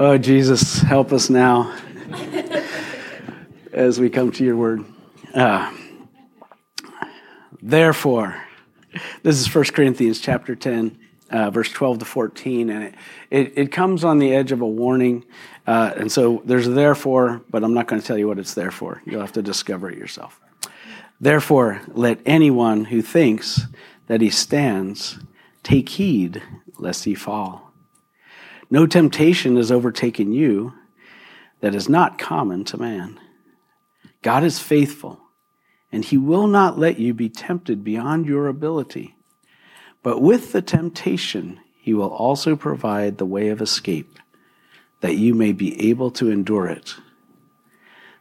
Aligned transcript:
Oh, 0.00 0.16
Jesus, 0.16 0.78
help 0.78 1.12
us 1.12 1.28
now 1.28 1.76
as 3.72 3.98
we 3.98 4.08
come 4.08 4.30
to 4.30 4.44
your 4.44 4.54
word. 4.54 4.84
Uh, 5.34 5.74
therefore, 7.60 8.40
this 9.24 9.40
is 9.40 9.52
1 9.52 9.64
Corinthians 9.64 10.20
chapter 10.20 10.54
10, 10.54 10.96
uh, 11.32 11.50
verse 11.50 11.72
12 11.72 11.98
to 11.98 12.04
14, 12.04 12.70
and 12.70 12.84
it, 12.84 12.94
it, 13.32 13.52
it, 13.56 13.72
comes 13.72 14.04
on 14.04 14.20
the 14.20 14.32
edge 14.32 14.52
of 14.52 14.60
a 14.60 14.66
warning. 14.68 15.24
Uh, 15.66 15.92
and 15.96 16.12
so 16.12 16.42
there's 16.44 16.68
therefore, 16.68 17.42
but 17.50 17.64
I'm 17.64 17.74
not 17.74 17.88
going 17.88 18.00
to 18.00 18.06
tell 18.06 18.16
you 18.16 18.28
what 18.28 18.38
it's 18.38 18.54
there 18.54 18.70
for. 18.70 19.02
You'll 19.04 19.22
have 19.22 19.32
to 19.32 19.42
discover 19.42 19.90
it 19.90 19.98
yourself. 19.98 20.40
Therefore, 21.20 21.80
let 21.88 22.20
anyone 22.24 22.84
who 22.84 23.02
thinks 23.02 23.62
that 24.06 24.20
he 24.20 24.30
stands 24.30 25.18
take 25.64 25.88
heed 25.88 26.40
lest 26.78 27.02
he 27.02 27.16
fall. 27.16 27.67
No 28.70 28.86
temptation 28.86 29.56
has 29.56 29.72
overtaken 29.72 30.32
you 30.32 30.74
that 31.60 31.74
is 31.74 31.88
not 31.88 32.18
common 32.18 32.64
to 32.64 32.76
man. 32.76 33.18
God 34.22 34.44
is 34.44 34.58
faithful, 34.58 35.20
and 35.90 36.04
he 36.04 36.18
will 36.18 36.46
not 36.46 36.78
let 36.78 36.98
you 36.98 37.14
be 37.14 37.28
tempted 37.28 37.82
beyond 37.82 38.26
your 38.26 38.46
ability. 38.46 39.16
But 40.02 40.20
with 40.20 40.52
the 40.52 40.62
temptation, 40.62 41.60
he 41.80 41.94
will 41.94 42.10
also 42.10 42.56
provide 42.56 43.18
the 43.18 43.26
way 43.26 43.48
of 43.48 43.62
escape, 43.62 44.18
that 45.00 45.16
you 45.16 45.34
may 45.34 45.52
be 45.52 45.88
able 45.88 46.10
to 46.12 46.30
endure 46.30 46.66
it. 46.66 46.94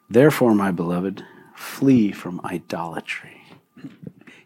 Therefore, 0.10 0.56
my 0.56 0.72
beloved, 0.72 1.26
flee 1.56 2.12
from 2.12 2.40
idolatry. 2.46 3.42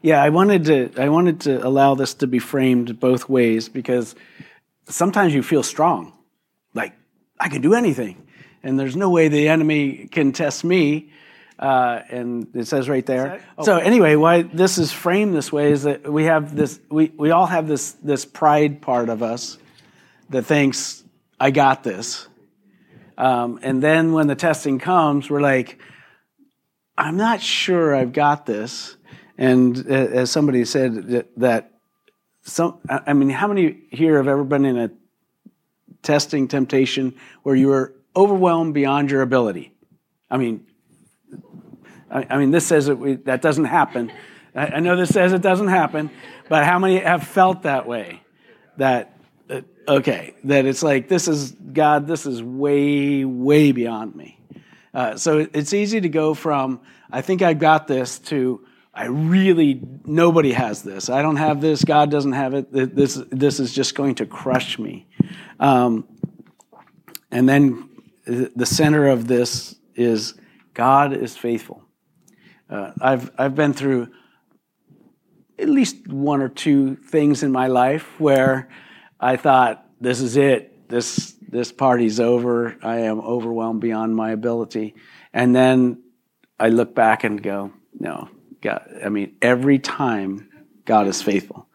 Yeah, 0.02 0.24
I 0.24 0.30
wanted 0.30 0.66
to 0.66 0.92
I 0.98 1.10
wanted 1.10 1.42
to 1.42 1.66
allow 1.66 1.94
this 1.94 2.16
to 2.16 2.28
be 2.28 2.40
framed 2.40 3.00
both 3.00 3.30
ways 3.30 3.70
because 3.70 4.16
sometimes 4.94 5.34
you 5.34 5.44
feel 5.44 5.64
strong, 5.64 6.14
like 6.74 6.94
I 7.40 7.50
can 7.50 7.62
do 7.62 7.74
anything, 7.74 8.28
and 8.64 8.80
there's 8.80 8.96
no 8.96 9.10
way 9.10 9.28
the 9.28 9.48
enemy 9.48 10.08
can 10.12 10.32
test 10.32 10.64
me. 10.64 11.12
Uh, 11.60 12.02
and 12.10 12.48
it 12.56 12.66
says 12.66 12.90
right 12.90 13.06
there. 13.06 13.44
Oh. 13.56 13.64
So 13.64 13.78
anyway, 13.78 14.16
why 14.16 14.42
this 14.42 14.80
is 14.80 14.92
framed 14.92 15.36
this 15.36 15.52
way 15.54 15.72
is 15.72 15.84
that 15.84 16.12
we 16.12 16.24
have 16.24 16.56
this. 16.56 16.80
We 16.90 17.12
we 17.16 17.30
all 17.30 17.46
have 17.46 17.68
this 17.68 17.92
this 18.04 18.26
pride 18.26 18.82
part 18.82 19.10
of 19.10 19.22
us 19.22 19.60
that 20.32 20.44
thinks 20.44 21.04
I 21.40 21.52
got 21.52 21.84
this, 21.84 22.28
um, 23.18 23.60
and 23.62 23.84
then 23.84 24.14
when 24.14 24.26
the 24.26 24.36
testing 24.36 24.80
comes, 24.80 25.30
we're 25.30 25.42
like, 25.42 25.80
I'm 26.98 27.18
not 27.18 27.42
sure 27.42 27.96
I've 27.96 28.14
got 28.14 28.46
this. 28.48 28.98
And 29.38 29.78
uh, 29.90 29.94
as 29.94 30.32
somebody 30.32 30.66
said 30.66 30.94
that, 31.08 31.28
that 31.38 31.72
some, 32.44 32.80
I 32.90 33.14
mean, 33.14 33.30
how 33.30 33.48
many 33.48 33.84
here 33.92 34.18
have 34.18 34.28
ever 34.28 34.44
been 34.44 34.66
in 34.66 34.78
a 34.78 34.92
testing 36.02 36.48
temptation 36.48 37.16
where 37.44 37.56
you 37.56 37.68
were 37.68 37.94
overwhelmed 38.16 38.74
beyond 38.74 39.12
your 39.12 39.22
ability? 39.22 39.74
I 40.30 40.38
mean, 40.38 40.66
I, 42.10 42.26
I 42.30 42.38
mean, 42.38 42.52
this 42.52 42.66
says 42.66 42.88
that 42.88 42.96
we, 42.96 43.16
that 43.16 43.42
doesn't 43.42 43.66
happen. 43.66 44.12
I, 44.56 44.68
I, 44.68 44.80
know 44.80 44.96
this 44.96 45.10
says 45.10 45.34
it 45.34 45.42
doesn't 45.42 45.68
happen, 45.68 46.10
but 46.50 46.66
how 46.66 46.80
many 46.80 47.00
have 47.00 47.28
felt 47.28 47.64
that 47.64 47.88
way? 47.88 48.22
That, 48.78 49.18
uh, 49.50 49.62
okay, 49.88 50.34
that 50.46 50.66
it's 50.66 50.82
like, 50.82 51.08
this 51.08 51.28
is, 51.28 51.52
God, 51.52 52.08
this 52.08 52.26
is 52.26 52.42
way, 52.42 53.24
way 53.24 53.72
beyond 53.72 54.16
me. 54.16 54.40
Uh, 54.94 55.16
so 55.16 55.48
it's 55.54 55.74
easy 55.74 56.02
to 56.02 56.10
go 56.10 56.34
from, 56.34 56.82
I 57.12 57.22
think 57.22 57.42
I've 57.42 57.60
got 57.60 57.88
this, 57.88 58.20
to, 58.20 58.66
I 58.94 59.06
really, 59.06 59.82
nobody 60.06 60.52
has 60.52 60.84
this. 60.84 61.10
I 61.10 61.22
don't 61.22 61.38
have 61.38 61.62
this. 61.62 61.84
God 61.86 62.12
doesn't 62.12 62.34
have 62.34 62.54
it. 62.54 62.72
This, 62.72 63.22
this 63.32 63.60
is 63.60 63.74
just 63.74 63.96
going 63.96 64.16
to 64.16 64.26
crush 64.26 64.78
me. 64.78 65.08
Um, 65.60 66.08
and 67.32 67.48
then 67.48 67.90
the 68.26 68.66
center 68.66 69.08
of 69.08 69.28
this 69.28 69.76
is 69.96 70.34
God 70.74 71.14
is 71.14 71.38
faithful. 71.38 71.84
Uh, 72.70 72.92
I've, 73.00 73.32
I've 73.38 73.56
been 73.56 73.74
through 73.74 74.10
at 75.58 75.70
least 75.70 76.08
one 76.08 76.42
or 76.42 76.50
two 76.50 76.96
things 76.96 77.44
in 77.44 77.52
my 77.52 77.68
life 77.68 78.20
where 78.20 78.70
I 79.20 79.38
thought, 79.38 79.86
this 80.02 80.20
is 80.20 80.36
it. 80.36 80.90
This, 80.90 81.36
this 81.48 81.72
party's 81.72 82.20
over. 82.20 82.78
I 82.82 83.00
am 83.00 83.20
overwhelmed 83.20 83.80
beyond 83.80 84.16
my 84.16 84.32
ability. 84.32 84.96
And 85.32 85.56
then 85.56 86.04
I 86.60 86.70
look 86.70 86.96
back 86.96 87.24
and 87.24 87.42
go, 87.42 87.72
no, 87.98 88.30
God, 88.62 88.88
I 89.04 89.10
mean, 89.10 89.36
every 89.42 89.80
time 89.80 90.50
God 90.86 91.08
is 91.08 91.22
faithful. 91.22 91.68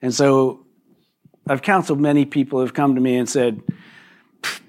And 0.00 0.14
so 0.14 0.66
I've 1.48 1.62
counseled 1.62 2.00
many 2.00 2.24
people 2.24 2.58
who 2.58 2.64
have 2.64 2.74
come 2.74 2.94
to 2.94 3.00
me 3.00 3.16
and 3.16 3.28
said, 3.28 3.60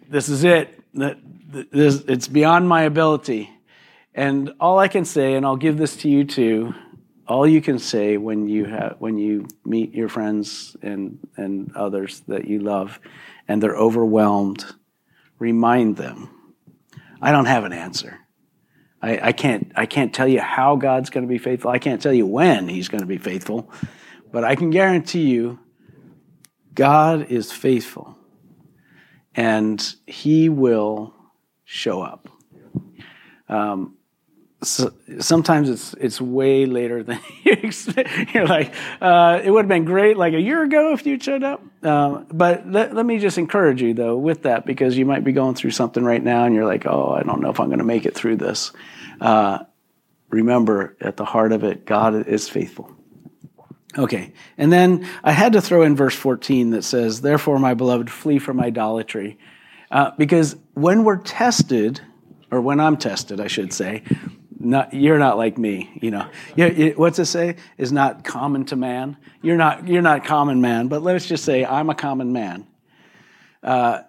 This 0.08 0.30
is 0.30 0.44
it. 0.44 0.80
This, 0.94 2.02
it's 2.08 2.28
beyond 2.28 2.68
my 2.68 2.84
ability. 2.84 3.50
And 4.14 4.54
all 4.60 4.80
I 4.80 4.88
can 4.88 5.06
say, 5.06 5.36
and 5.36 5.46
I'll 5.46 5.56
give 5.56 5.78
this 5.78 5.96
to 5.98 6.10
you 6.10 6.24
too, 6.26 6.74
all 7.28 7.48
you 7.48 7.62
can 7.62 7.78
say 7.78 8.18
when 8.18 8.48
you 8.48 8.66
have 8.66 8.96
when 8.98 9.18
you 9.18 9.46
meet 9.64 9.94
your 9.94 10.10
friends 10.10 10.76
and, 10.82 11.20
and 11.38 11.72
others 11.76 12.22
that 12.28 12.48
you 12.48 12.60
love 12.60 13.00
and 13.48 13.62
they're 13.62 13.78
overwhelmed, 13.78 14.66
remind 15.38 15.96
them, 15.98 16.30
I 17.22 17.32
don't 17.32 17.46
have 17.46 17.66
an 17.66 17.74
answer. 17.74 18.20
I, 19.02 19.30
I, 19.30 19.32
can't, 19.32 19.72
I 19.76 19.86
can't 19.86 20.14
tell 20.14 20.28
you 20.28 20.42
how 20.42 20.76
God's 20.76 21.10
going 21.10 21.26
to 21.26 21.30
be 21.30 21.38
faithful. 21.38 21.72
I 21.72 21.80
can't 21.80 22.02
tell 22.02 22.14
you 22.14 22.26
when 22.26 22.68
He's 22.68 22.90
going 22.90 23.02
to 23.02 23.08
be 23.08 23.18
faithful. 23.18 23.72
But 24.32 24.44
I 24.44 24.56
can 24.56 24.70
guarantee 24.70 25.30
you, 25.30 25.60
God 26.74 27.32
is 27.32 27.52
faithful. 27.52 28.18
And 29.36 29.82
He 30.06 30.50
will 30.50 31.14
show 31.64 32.02
up. 32.02 32.28
Um, 33.48 33.96
so 34.62 34.92
sometimes 35.20 35.70
it's 35.70 35.94
it's 35.94 36.20
way 36.20 36.66
later 36.66 37.02
than 37.02 37.20
you 37.44 37.54
expect. 37.54 38.34
You're 38.34 38.48
like, 38.48 38.74
uh, 39.02 39.42
it 39.44 39.52
would 39.52 39.66
have 39.66 39.70
been 39.70 39.86
great 39.86 40.18
like 40.18 40.34
a 40.34 40.40
year 40.40 40.64
ago 40.64 40.94
if 40.94 41.06
you 41.06 41.20
showed 41.20 41.44
up. 41.44 41.64
Um, 41.84 42.28
but 42.32 42.70
let, 42.70 42.94
let 42.94 43.06
me 43.06 43.20
just 43.20 43.38
encourage 43.38 43.82
you 43.82 43.94
though 43.94 44.18
with 44.18 44.44
that 44.44 44.66
because 44.66 44.98
you 44.98 45.06
might 45.06 45.24
be 45.24 45.32
going 45.32 45.56
through 45.56 45.72
something 45.72 46.04
right 46.04 46.22
now 46.22 46.44
and 46.44 46.54
you're 46.54 46.66
like, 46.66 46.86
oh, 46.86 47.12
I 47.12 47.24
don't 47.24 47.42
know 47.42 47.50
if 47.50 47.60
I'm 47.60 47.68
going 47.68 47.80
to 47.80 47.86
make 47.86 48.06
it 48.06 48.16
through 48.16 48.38
this. 48.38 48.72
Uh, 49.22 49.60
remember, 50.30 50.98
at 51.00 51.16
the 51.16 51.26
heart 51.26 51.54
of 51.54 51.64
it, 51.64 51.86
God 51.86 52.28
is 52.28 52.50
faithful. 52.50 52.94
Okay, 53.98 54.34
and 54.58 54.72
then 54.72 55.08
I 55.24 55.32
had 55.32 55.54
to 55.54 55.62
throw 55.62 55.82
in 55.82 55.96
verse 55.96 56.16
14 56.16 56.72
that 56.72 56.84
says, 56.84 57.22
Therefore, 57.22 57.58
my 57.58 57.74
beloved, 57.74 58.10
flee 58.10 58.38
from 58.38 58.60
idolatry. 58.60 59.40
Uh, 59.90 60.12
because 60.16 60.56
when 60.76 61.04
we're 61.04 61.18
tested, 61.18 62.00
or 62.52 62.62
when 62.62 62.80
I'm 62.80 62.98
tested, 62.98 63.40
I 63.40 63.48
should 63.48 63.74
say, 63.74 64.04
not, 64.60 64.94
you're 64.94 65.18
not 65.18 65.38
like 65.38 65.58
me, 65.58 65.90
you 66.02 66.12
know. 66.12 66.30
what's 66.96 67.18
it 67.20 67.26
say? 67.26 67.56
Is 67.78 67.92
not 67.92 68.24
common 68.24 68.66
to 68.66 68.76
man. 68.76 69.18
You're 69.42 69.58
not, 69.58 69.88
you're 69.88 70.02
not 70.02 70.26
common 70.26 70.62
man, 70.62 70.88
but 70.88 71.02
let's 71.02 71.26
just 71.26 71.46
say 71.46 71.66
I'm 71.66 71.90
a 71.90 71.96
common 71.96 72.34
man. 72.34 72.68
Uh, 73.64 74.02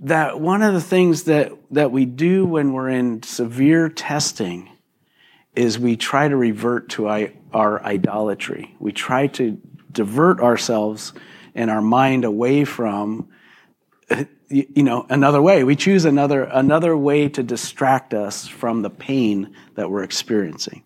that 0.00 0.40
one 0.40 0.62
of 0.62 0.74
the 0.74 0.80
things 0.80 1.24
that, 1.24 1.52
that 1.70 1.90
we 1.90 2.04
do 2.04 2.46
when 2.46 2.72
we're 2.72 2.88
in 2.88 3.22
severe 3.22 3.88
testing 3.88 4.70
is 5.54 5.78
we 5.78 5.96
try 5.96 6.28
to 6.28 6.36
revert 6.36 6.88
to 6.90 7.08
our 7.52 7.82
idolatry. 7.82 8.76
We 8.78 8.92
try 8.92 9.26
to 9.28 9.60
divert 9.90 10.40
ourselves 10.40 11.12
and 11.54 11.70
our 11.70 11.82
mind 11.82 12.24
away 12.24 12.64
from 12.64 13.28
you 14.50 14.82
know 14.82 15.06
another 15.10 15.42
way 15.42 15.64
we 15.64 15.76
choose 15.76 16.04
another 16.04 16.44
another 16.44 16.96
way 16.96 17.28
to 17.28 17.42
distract 17.42 18.14
us 18.14 18.46
from 18.46 18.82
the 18.82 18.90
pain 18.90 19.54
that 19.74 19.90
we're 19.90 20.02
experiencing 20.02 20.82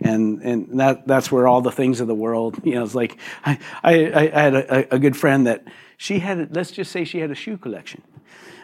and 0.00 0.42
and 0.42 0.80
that 0.80 1.06
that's 1.06 1.30
where 1.30 1.46
all 1.46 1.60
the 1.60 1.72
things 1.72 2.00
of 2.00 2.08
the 2.08 2.14
world 2.14 2.58
you 2.64 2.74
know 2.74 2.82
it's 2.82 2.94
like 2.94 3.18
i 3.44 3.58
i, 3.82 3.92
I 3.92 4.28
had 4.28 4.54
a, 4.54 4.94
a, 4.94 4.98
good 4.98 5.16
friend 5.16 5.46
that 5.46 5.64
she 5.96 6.18
had 6.18 6.54
let's 6.54 6.72
just 6.72 6.90
say 6.90 7.04
she 7.04 7.18
had 7.18 7.30
a 7.30 7.36
shoe 7.36 7.56
collection 7.56 8.02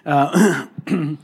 uh, 0.07 0.67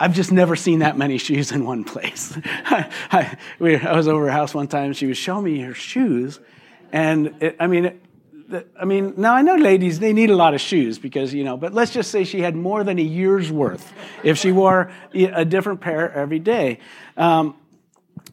I've 0.00 0.14
just 0.14 0.32
never 0.32 0.56
seen 0.56 0.80
that 0.80 0.98
many 0.98 1.16
shoes 1.16 1.52
in 1.52 1.64
one 1.64 1.84
place. 1.84 2.36
I, 2.44 2.90
I, 3.12 3.36
we, 3.60 3.76
I, 3.76 3.94
was 3.94 4.08
over 4.08 4.24
her 4.24 4.32
house 4.32 4.52
one 4.52 4.66
time. 4.66 4.94
She 4.94 5.06
was 5.06 5.16
showing 5.16 5.44
me 5.44 5.60
her 5.60 5.74
shoes, 5.74 6.40
and 6.90 7.36
it, 7.40 7.54
I 7.60 7.68
mean, 7.68 7.84
it, 7.84 8.02
I 8.80 8.84
mean, 8.84 9.14
now 9.16 9.34
I 9.34 9.42
know 9.42 9.54
ladies 9.54 9.98
they 10.00 10.12
need 10.12 10.30
a 10.30 10.36
lot 10.36 10.54
of 10.54 10.60
shoes 10.60 10.98
because 10.98 11.32
you 11.32 11.44
know, 11.44 11.56
but 11.56 11.72
let's 11.72 11.92
just 11.92 12.10
say 12.10 12.24
she 12.24 12.40
had 12.40 12.54
more 12.54 12.84
than 12.84 12.98
a 12.98 13.02
year's 13.02 13.50
worth 13.50 13.92
if 14.22 14.38
she 14.38 14.52
wore 14.52 14.90
a 15.14 15.44
different 15.44 15.80
pair 15.80 16.12
every 16.12 16.38
day. 16.38 16.78
Um, 17.16 17.56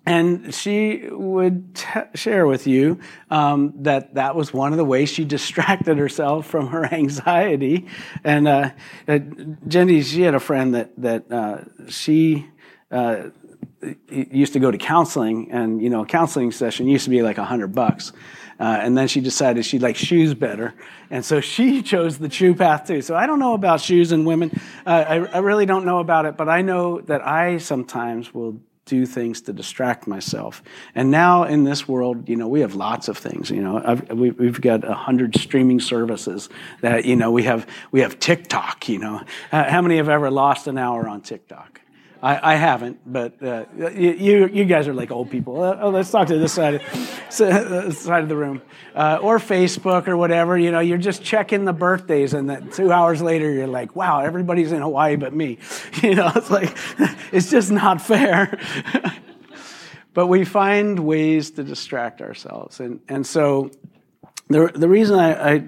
and 0.05 0.53
she 0.53 1.07
would 1.11 1.75
t- 1.75 1.99
share 2.15 2.47
with 2.47 2.65
you 2.65 2.99
um, 3.29 3.73
that 3.83 4.15
that 4.15 4.35
was 4.35 4.53
one 4.53 4.71
of 4.71 4.77
the 4.77 4.85
ways 4.85 5.09
she 5.09 5.25
distracted 5.37 5.97
herself 5.97 6.47
from 6.47 6.67
her 6.67 6.85
anxiety. 6.85 7.87
And 8.23 8.47
uh, 8.47 8.71
uh, 9.07 9.19
Jenny, 9.67 10.01
she 10.01 10.21
had 10.21 10.35
a 10.35 10.39
friend 10.39 10.75
that 10.75 10.91
that 10.97 11.31
uh, 11.31 11.59
she 11.89 12.49
uh, 12.91 13.29
used 14.09 14.53
to 14.53 14.59
go 14.59 14.71
to 14.71 14.77
counseling, 14.77 15.51
and 15.51 15.81
you 15.81 15.89
know, 15.89 16.01
a 16.01 16.05
counseling 16.05 16.51
session 16.51 16.87
used 16.87 17.03
to 17.05 17.09
be 17.09 17.21
like 17.21 17.37
a 17.37 17.45
hundred 17.45 17.73
bucks. 17.73 18.11
Uh, 18.59 18.79
and 18.81 18.97
then 18.97 19.07
she 19.07 19.21
decided 19.21 19.65
she 19.65 19.79
liked 19.79 19.97
shoes 19.97 20.33
better. 20.33 20.73
And 21.09 21.23
so 21.23 21.39
she 21.39 21.81
chose 21.93 22.17
the 22.17 22.29
shoe 22.29 22.53
path 22.53 22.87
too. 22.87 23.01
So 23.01 23.15
I 23.15 23.25
don't 23.25 23.39
know 23.39 23.53
about 23.53 23.81
shoes 23.81 24.11
and 24.11 24.25
women. 24.25 24.51
Uh, 24.85 25.05
I, 25.07 25.15
I 25.15 25.37
really 25.39 25.65
don't 25.65 25.85
know 25.85 25.99
about 25.99 26.25
it, 26.25 26.35
but 26.35 26.49
I 26.49 26.61
know 26.61 26.99
that 27.01 27.25
I 27.25 27.57
sometimes 27.57 28.33
will 28.33 28.59
do 28.89 29.05
things 29.05 29.41
to 29.41 29.53
distract 29.53 30.07
myself. 30.07 30.63
And 30.95 31.11
now 31.11 31.43
in 31.43 31.63
this 31.63 31.87
world, 31.87 32.27
you 32.27 32.35
know, 32.35 32.47
we 32.47 32.61
have 32.61 32.73
lots 32.73 33.07
of 33.07 33.17
things. 33.17 33.51
You 33.51 33.61
know, 33.61 33.81
I've, 33.85 34.09
we, 34.11 34.29
have 34.47 34.59
got 34.59 34.83
a 34.83 34.95
hundred 34.95 35.35
streaming 35.35 35.79
services 35.79 36.49
that 36.81 37.05
you 37.05 37.15
know 37.15 37.31
we 37.31 37.43
have. 37.43 37.67
We 37.91 38.01
have 38.01 38.19
TikTok. 38.19 38.89
You 38.89 38.97
know, 38.97 39.21
uh, 39.51 39.69
how 39.69 39.81
many 39.81 39.97
have 39.97 40.09
ever 40.09 40.31
lost 40.31 40.67
an 40.67 40.77
hour 40.79 41.07
on 41.07 41.21
TikTok? 41.21 41.81
I, 42.21 42.53
I 42.53 42.55
haven't, 42.55 42.99
but 43.05 43.41
uh, 43.41 43.65
you, 43.77 44.47
you 44.47 44.65
guys 44.65 44.89
are 44.89 44.93
like 44.93 45.09
old 45.09 45.31
people. 45.31 45.63
Uh, 45.63 45.77
oh, 45.79 45.89
let's 45.89 46.11
talk 46.11 46.27
to 46.27 46.37
this 46.37 46.51
side, 46.51 46.81
uh, 47.39 47.91
side 47.91 48.23
of 48.23 48.29
the 48.29 48.35
room, 48.35 48.61
uh, 48.93 49.19
or 49.21 49.39
Facebook 49.39 50.07
or 50.07 50.17
whatever. 50.17 50.57
You 50.57 50.71
know, 50.71 50.81
you're 50.81 50.97
just 50.97 51.23
checking 51.23 51.63
the 51.63 51.71
birthdays, 51.71 52.33
and 52.33 52.49
then 52.49 52.71
two 52.71 52.91
hours 52.91 53.21
later, 53.21 53.49
you're 53.49 53.67
like, 53.67 53.95
"Wow, 53.95 54.19
everybody's 54.19 54.73
in 54.73 54.81
Hawaii 54.81 55.15
but 55.15 55.33
me." 55.33 55.59
You 56.03 56.15
know, 56.15 56.31
it's 56.33 56.49
like 56.49 56.75
it's 57.31 57.49
just 57.49 57.71
not 57.71 58.01
fair. 58.01 58.57
but 60.13 60.27
we 60.27 60.45
find 60.45 60.99
ways 60.99 61.51
to 61.51 61.63
distract 61.63 62.21
ourselves, 62.21 62.79
and 62.79 62.99
and 63.07 63.25
so 63.25 63.71
the, 64.49 64.71
the 64.73 64.89
reason 64.89 65.19
I, 65.19 65.53
I, 65.53 65.63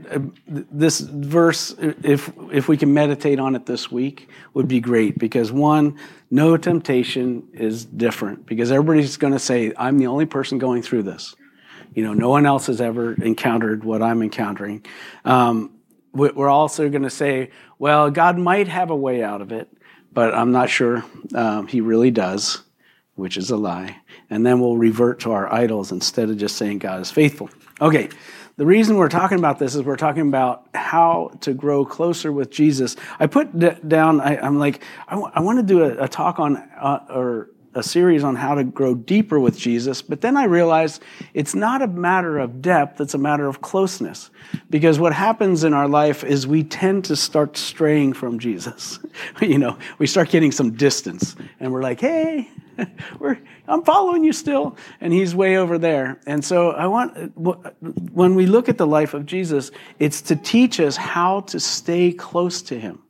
this 0.48 1.02
verse, 1.02 1.76
if 1.78 2.32
if 2.52 2.68
we 2.68 2.78
can 2.78 2.94
meditate 2.94 3.40
on 3.40 3.56
it 3.56 3.68
this 3.68 3.92
week, 3.92 4.28
would 4.56 4.68
be 4.68 4.80
great 4.80 5.20
because 5.20 5.52
one, 5.52 6.00
no 6.32 6.58
temptation 6.58 7.48
is 7.54 7.86
different 7.86 8.48
because 8.48 8.72
everybody's 8.72 9.18
going 9.18 9.34
to 9.34 9.40
say, 9.40 9.72
"I'm 9.78 10.00
the 10.00 10.08
only 10.08 10.26
person 10.26 10.58
going 10.58 10.82
through 10.82 11.04
this." 11.04 11.36
You 11.94 12.04
know, 12.04 12.14
no 12.14 12.30
one 12.30 12.48
else 12.48 12.66
has 12.68 12.82
ever 12.82 13.14
encountered 13.14 13.84
what 13.84 14.02
I'm 14.02 14.24
encountering. 14.24 14.84
Um, 15.26 15.78
we're 16.14 16.50
also 16.50 16.90
going 16.90 17.04
to 17.04 17.12
say, 17.12 17.52
"Well, 17.78 18.10
God 18.10 18.40
might 18.40 18.68
have 18.68 18.90
a 18.90 18.96
way 18.96 19.22
out 19.22 19.42
of 19.42 19.52
it, 19.52 19.70
but 20.12 20.34
I'm 20.34 20.52
not 20.52 20.72
sure 20.72 21.06
um, 21.36 21.68
He 21.68 21.82
really 21.82 22.10
does," 22.10 22.64
which 23.14 23.38
is 23.38 23.52
a 23.52 23.58
lie. 23.58 23.98
And 24.32 24.44
then 24.44 24.60
we'll 24.60 24.78
revert 24.78 25.20
to 25.20 25.34
our 25.34 25.54
idols 25.54 25.92
instead 25.92 26.32
of 26.32 26.38
just 26.38 26.56
saying 26.56 26.80
God 26.80 27.00
is 27.00 27.12
faithful. 27.12 27.52
Okay. 27.80 28.10
The 28.58 28.66
reason 28.66 28.98
we're 28.98 29.10
talking 29.10 29.38
about 29.38 29.60
this 29.60 29.76
is 29.76 29.84
we're 29.84 29.96
talking 29.96 30.28
about 30.28 30.68
how 30.74 31.32
to 31.42 31.54
grow 31.54 31.86
closer 31.86 32.32
with 32.32 32.52
Jesus. 32.52 32.96
I 33.20 33.28
put 33.28 33.58
d- 33.58 33.72
down, 33.88 34.20
I, 34.20 34.36
am 34.36 34.60
like, 34.60 34.84
I, 35.08 35.12
w- 35.12 35.32
I 35.34 35.40
want 35.40 35.60
to 35.60 35.64
do 35.64 35.84
a, 35.84 36.04
a 36.04 36.08
talk 36.08 36.40
on, 36.40 36.58
uh, 36.58 37.06
or 37.10 37.50
a 37.74 37.82
series 37.82 38.24
on 38.24 38.36
how 38.36 38.56
to 38.56 38.64
grow 38.64 38.94
deeper 38.94 39.40
with 39.40 39.58
Jesus, 39.58 40.02
but 40.02 40.22
then 40.22 40.36
I 40.36 40.44
realized 40.44 41.02
it's 41.34 41.56
not 41.56 41.82
a 41.82 41.88
matter 41.88 42.38
of 42.38 42.62
depth, 42.62 43.00
it's 43.00 43.14
a 43.14 43.18
matter 43.18 43.48
of 43.48 43.62
closeness. 43.62 44.30
Because 44.70 45.00
what 45.00 45.14
happens 45.14 45.64
in 45.64 45.74
our 45.74 45.88
life 45.88 46.24
is 46.24 46.46
we 46.46 46.64
tend 46.64 47.06
to 47.06 47.16
start 47.16 47.56
straying 47.56 48.14
from 48.14 48.40
Jesus. 48.40 49.00
you 49.42 49.58
know, 49.58 49.78
we 50.00 50.08
start 50.08 50.30
getting 50.30 50.52
some 50.52 50.72
distance 50.72 51.36
and 51.60 51.72
we're 51.72 51.82
like, 51.82 52.02
hey, 52.02 52.50
I'm 53.68 53.84
following 53.84 54.24
you 54.24 54.34
still. 54.34 54.78
And 55.00 55.14
he's 55.14 55.36
way 55.36 55.58
over 55.58 55.78
there. 55.78 56.20
And 56.26 56.44
so 56.44 56.72
I 56.72 56.88
want, 56.88 57.34
when 57.36 58.36
we 58.36 58.46
look 58.46 58.70
at 58.70 58.78
the 58.78 58.88
life 58.88 59.14
of 59.14 59.26
Jesus, 59.26 59.72
it's 60.00 60.22
to 60.24 60.36
teach 60.36 60.80
us 60.80 60.98
how 60.98 61.42
to 61.42 61.60
stay 61.60 62.12
close 62.12 62.62
to 62.64 62.80
him. 62.80 63.02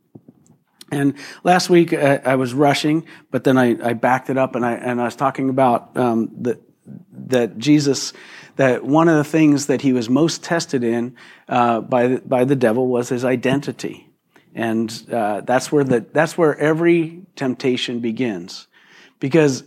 And 0.92 1.16
last 1.44 1.70
week 1.70 1.94
uh, 1.94 2.20
I 2.26 2.36
was 2.36 2.54
rushing, 2.54 3.06
but 3.32 3.46
then 3.46 3.58
I, 3.58 3.78
I, 3.82 3.94
backed 3.94 4.30
it 4.30 4.38
up 4.38 4.56
and 4.56 4.66
I, 4.66 4.74
and 4.74 5.00
I 5.00 5.06
was 5.06 5.16
talking 5.16 5.50
about 5.50 5.96
um, 5.96 6.30
the, 6.38 6.60
that 7.28 7.58
Jesus, 7.58 8.12
that 8.58 8.84
one 8.84 9.08
of 9.08 9.16
the 9.16 9.24
things 9.24 9.68
that 9.68 9.82
he 9.82 9.94
was 9.94 10.10
most 10.10 10.44
tested 10.44 10.84
in 10.84 11.16
uh, 11.48 11.80
by, 11.80 12.08
the, 12.08 12.22
by 12.22 12.44
the 12.44 12.58
devil 12.58 12.88
was 12.88 13.08
his 13.08 13.24
identity. 13.24 14.10
And 14.54 14.92
uh, 15.10 15.42
that's, 15.42 15.72
where 15.72 15.86
the, 15.86 16.06
that's 16.12 16.38
where 16.38 16.58
every 16.58 17.22
temptation 17.38 18.02
begins. 18.02 18.68
Because 19.22 19.64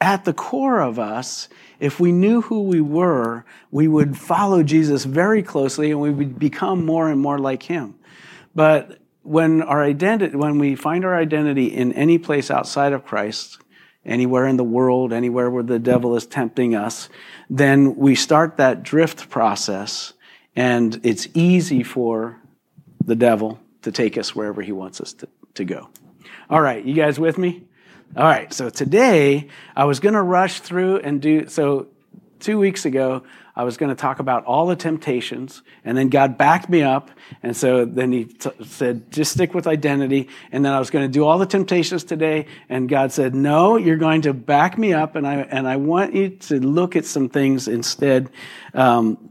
at 0.00 0.24
the 0.24 0.32
core 0.32 0.80
of 0.80 0.98
us, 0.98 1.50
if 1.78 2.00
we 2.00 2.12
knew 2.12 2.40
who 2.40 2.62
we 2.62 2.80
were, 2.80 3.44
we 3.70 3.88
would 3.88 4.16
follow 4.16 4.62
Jesus 4.62 5.04
very 5.04 5.42
closely 5.42 5.90
and 5.90 6.00
we 6.00 6.10
would 6.10 6.38
become 6.38 6.86
more 6.86 7.10
and 7.10 7.20
more 7.20 7.38
like 7.38 7.64
him. 7.64 7.96
But 8.54 8.98
when 9.22 9.62
our 9.62 9.82
identity, 9.82 10.36
when 10.36 10.58
we 10.58 10.76
find 10.76 11.04
our 11.04 11.16
identity 11.16 11.66
in 11.66 11.92
any 11.92 12.18
place 12.18 12.50
outside 12.50 12.92
of 12.92 13.04
Christ, 13.04 13.58
anywhere 14.04 14.46
in 14.46 14.56
the 14.56 14.64
world, 14.64 15.12
anywhere 15.12 15.50
where 15.50 15.62
the 15.62 15.78
devil 15.78 16.14
is 16.14 16.26
tempting 16.26 16.74
us, 16.74 17.08
then 17.50 17.96
we 17.96 18.14
start 18.14 18.58
that 18.58 18.82
drift 18.82 19.28
process 19.28 20.12
and 20.54 21.00
it's 21.02 21.26
easy 21.34 21.82
for 21.82 22.40
the 23.04 23.16
devil 23.16 23.58
to 23.82 23.90
take 23.90 24.16
us 24.16 24.36
wherever 24.36 24.62
he 24.62 24.72
wants 24.72 25.00
us 25.00 25.12
to, 25.14 25.28
to 25.54 25.64
go. 25.64 25.88
All 26.48 26.60
right, 26.60 26.84
you 26.84 26.94
guys 26.94 27.18
with 27.18 27.38
me? 27.38 27.64
All 28.16 28.22
right, 28.22 28.52
so 28.52 28.70
today 28.70 29.48
I 29.74 29.86
was 29.86 29.98
going 29.98 30.14
to 30.14 30.22
rush 30.22 30.60
through 30.60 30.98
and 30.98 31.20
do 31.20 31.48
so. 31.48 31.88
Two 32.38 32.58
weeks 32.60 32.84
ago, 32.84 33.24
I 33.56 33.64
was 33.64 33.76
going 33.76 33.88
to 33.88 33.96
talk 33.96 34.20
about 34.20 34.44
all 34.44 34.66
the 34.66 34.76
temptations, 34.76 35.62
and 35.84 35.96
then 35.96 36.10
God 36.10 36.38
backed 36.38 36.68
me 36.68 36.82
up, 36.82 37.10
and 37.42 37.56
so 37.56 37.84
then 37.84 38.12
He 38.12 38.26
t- 38.26 38.50
said, 38.64 39.10
just 39.10 39.32
stick 39.32 39.52
with 39.52 39.66
identity. 39.66 40.28
And 40.52 40.64
then 40.64 40.72
I 40.72 40.78
was 40.78 40.90
going 40.90 41.04
to 41.04 41.10
do 41.10 41.24
all 41.24 41.38
the 41.38 41.46
temptations 41.46 42.04
today, 42.04 42.46
and 42.68 42.88
God 42.88 43.10
said, 43.10 43.34
no, 43.34 43.78
you're 43.78 43.96
going 43.96 44.22
to 44.22 44.34
back 44.34 44.78
me 44.78 44.92
up, 44.92 45.16
and 45.16 45.26
I 45.26 45.36
and 45.36 45.66
I 45.66 45.76
want 45.76 46.14
you 46.14 46.30
to 46.30 46.60
look 46.60 46.94
at 46.94 47.06
some 47.06 47.28
things 47.28 47.66
instead 47.66 48.30
um, 48.74 49.30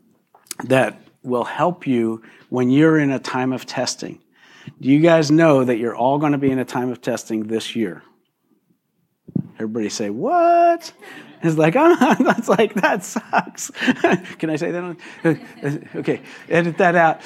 that 0.66 1.00
will 1.22 1.46
help 1.46 1.88
you 1.88 2.22
when 2.50 2.70
you're 2.70 3.00
in 3.00 3.12
a 3.12 3.20
time 3.20 3.54
of 3.54 3.66
testing. 3.66 4.20
Do 4.82 4.90
you 4.90 5.00
guys 5.00 5.32
know 5.32 5.64
that 5.64 5.78
you're 5.78 5.96
all 5.96 6.18
going 6.18 6.34
to 6.34 6.38
be 6.38 6.52
in 6.52 6.60
a 6.60 6.66
time 6.66 6.90
of 6.90 7.00
testing 7.00 7.44
this 7.44 7.78
year? 7.78 8.04
Everybody 9.56 9.90
say, 9.90 10.10
What? 10.10 10.94
It's 11.44 11.58
like, 11.58 11.74
that's 11.74 12.48
like, 12.50 12.74
that 12.76 13.04
sucks. 13.04 13.70
Can 14.40 14.50
I 14.50 14.56
say 14.56 14.72
that? 14.72 15.88
okay, 15.98 16.22
edit 16.48 16.78
that 16.78 16.96
out. 16.96 17.22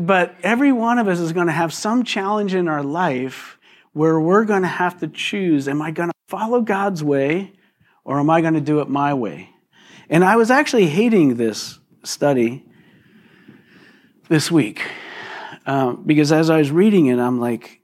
But 0.00 0.34
every 0.42 0.72
one 0.72 0.98
of 0.98 1.06
us 1.06 1.18
is 1.18 1.34
going 1.34 1.48
to 1.48 1.52
have 1.52 1.72
some 1.72 2.02
challenge 2.02 2.54
in 2.54 2.66
our 2.66 2.82
life 2.82 3.58
where 3.92 4.18
we're 4.18 4.44
going 4.44 4.62
to 4.62 4.68
have 4.68 4.98
to 5.00 5.08
choose 5.08 5.68
am 5.68 5.82
I 5.82 5.90
going 5.90 6.08
to 6.08 6.14
follow 6.28 6.62
God's 6.62 7.04
way 7.04 7.52
or 8.04 8.18
am 8.18 8.30
I 8.30 8.40
going 8.40 8.54
to 8.54 8.60
do 8.60 8.80
it 8.80 8.88
my 8.88 9.12
way? 9.12 9.50
And 10.08 10.24
I 10.24 10.36
was 10.36 10.50
actually 10.50 10.86
hating 10.86 11.34
this 11.34 11.78
study 12.04 12.64
this 14.30 14.50
week 14.50 14.82
um, 15.66 16.04
because 16.06 16.32
as 16.32 16.48
I 16.48 16.56
was 16.56 16.70
reading 16.70 17.06
it, 17.06 17.18
I'm 17.18 17.38
like, 17.38 17.82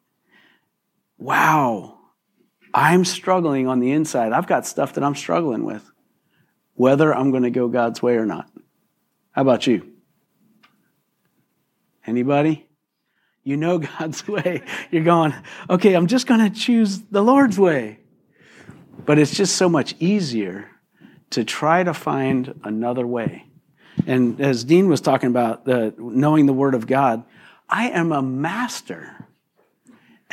wow 1.19 1.94
I'm 2.75 3.05
struggling 3.05 3.69
on 3.69 3.79
the 3.79 3.93
inside. 3.93 4.33
I've 4.33 4.49
got 4.49 4.67
stuff 4.67 4.95
that 4.95 5.05
I'm 5.05 5.15
struggling 5.15 5.65
with, 5.65 5.89
whether 6.75 7.15
I'm 7.15 7.31
going 7.31 7.45
to 7.45 7.51
go 7.51 7.69
God's 7.69 8.03
way 8.03 8.17
or 8.17 8.27
not. 8.27 8.51
How 9.31 9.43
about 9.43 9.69
you? 9.69 9.93
Anybody? 12.05 12.67
You 13.45 13.57
know 13.57 13.79
God's 13.99 14.27
way. 14.27 14.63
You're 14.91 15.05
going, 15.05 15.35
okay, 15.71 15.95
I'm 15.95 16.09
just 16.09 16.27
going 16.27 16.41
to 16.41 16.51
choose 16.51 16.99
the 17.11 17.23
Lord's 17.23 17.59
way. 17.59 18.01
But 19.07 19.19
it's 19.19 19.35
just 19.35 19.55
so 19.57 19.69
much 19.69 19.95
easier 20.01 20.69
to 21.31 21.45
try 21.45 21.85
to 21.85 21.95
find 21.95 22.61
another 22.65 23.07
way. 23.07 23.45
And 24.07 24.41
as 24.41 24.65
Dean 24.65 24.89
was 24.89 25.01
talking 25.01 25.29
about 25.29 25.65
the, 25.65 25.95
knowing 25.99 26.47
the 26.47 26.53
Word 26.53 26.75
of 26.75 26.87
God, 26.87 27.25
I 27.69 27.91
am 27.91 28.13
a 28.13 28.23
master 28.23 29.29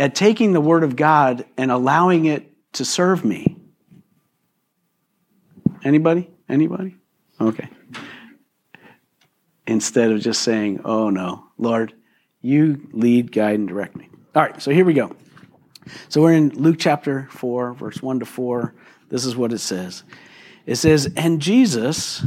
at 0.01 0.15
taking 0.15 0.51
the 0.51 0.59
Word 0.59 0.83
of 0.83 0.95
God 0.95 1.45
and 1.57 1.69
allowing 1.69 2.25
it 2.25 2.51
to 2.73 2.83
serve 2.83 3.23
me. 3.23 3.55
Anybody? 5.83 6.27
Anybody? 6.49 6.95
Okay. 7.39 7.69
Instead 9.67 10.11
of 10.11 10.19
just 10.19 10.41
saying, 10.41 10.81
oh 10.85 11.11
no, 11.11 11.45
Lord, 11.59 11.93
you 12.41 12.89
lead, 12.93 13.31
guide, 13.31 13.59
and 13.59 13.67
direct 13.67 13.95
me. 13.95 14.09
All 14.33 14.41
right, 14.41 14.59
so 14.59 14.71
here 14.71 14.85
we 14.85 14.95
go. 14.95 15.15
So 16.09 16.23
we're 16.23 16.33
in 16.33 16.49
Luke 16.49 16.77
chapter 16.79 17.27
4, 17.29 17.73
verse 17.75 18.01
1 18.01 18.21
to 18.21 18.25
4. 18.25 18.73
This 19.09 19.23
is 19.23 19.35
what 19.35 19.53
it 19.53 19.59
says 19.59 20.03
it 20.65 20.77
says, 20.77 21.13
And 21.15 21.39
Jesus, 21.39 22.25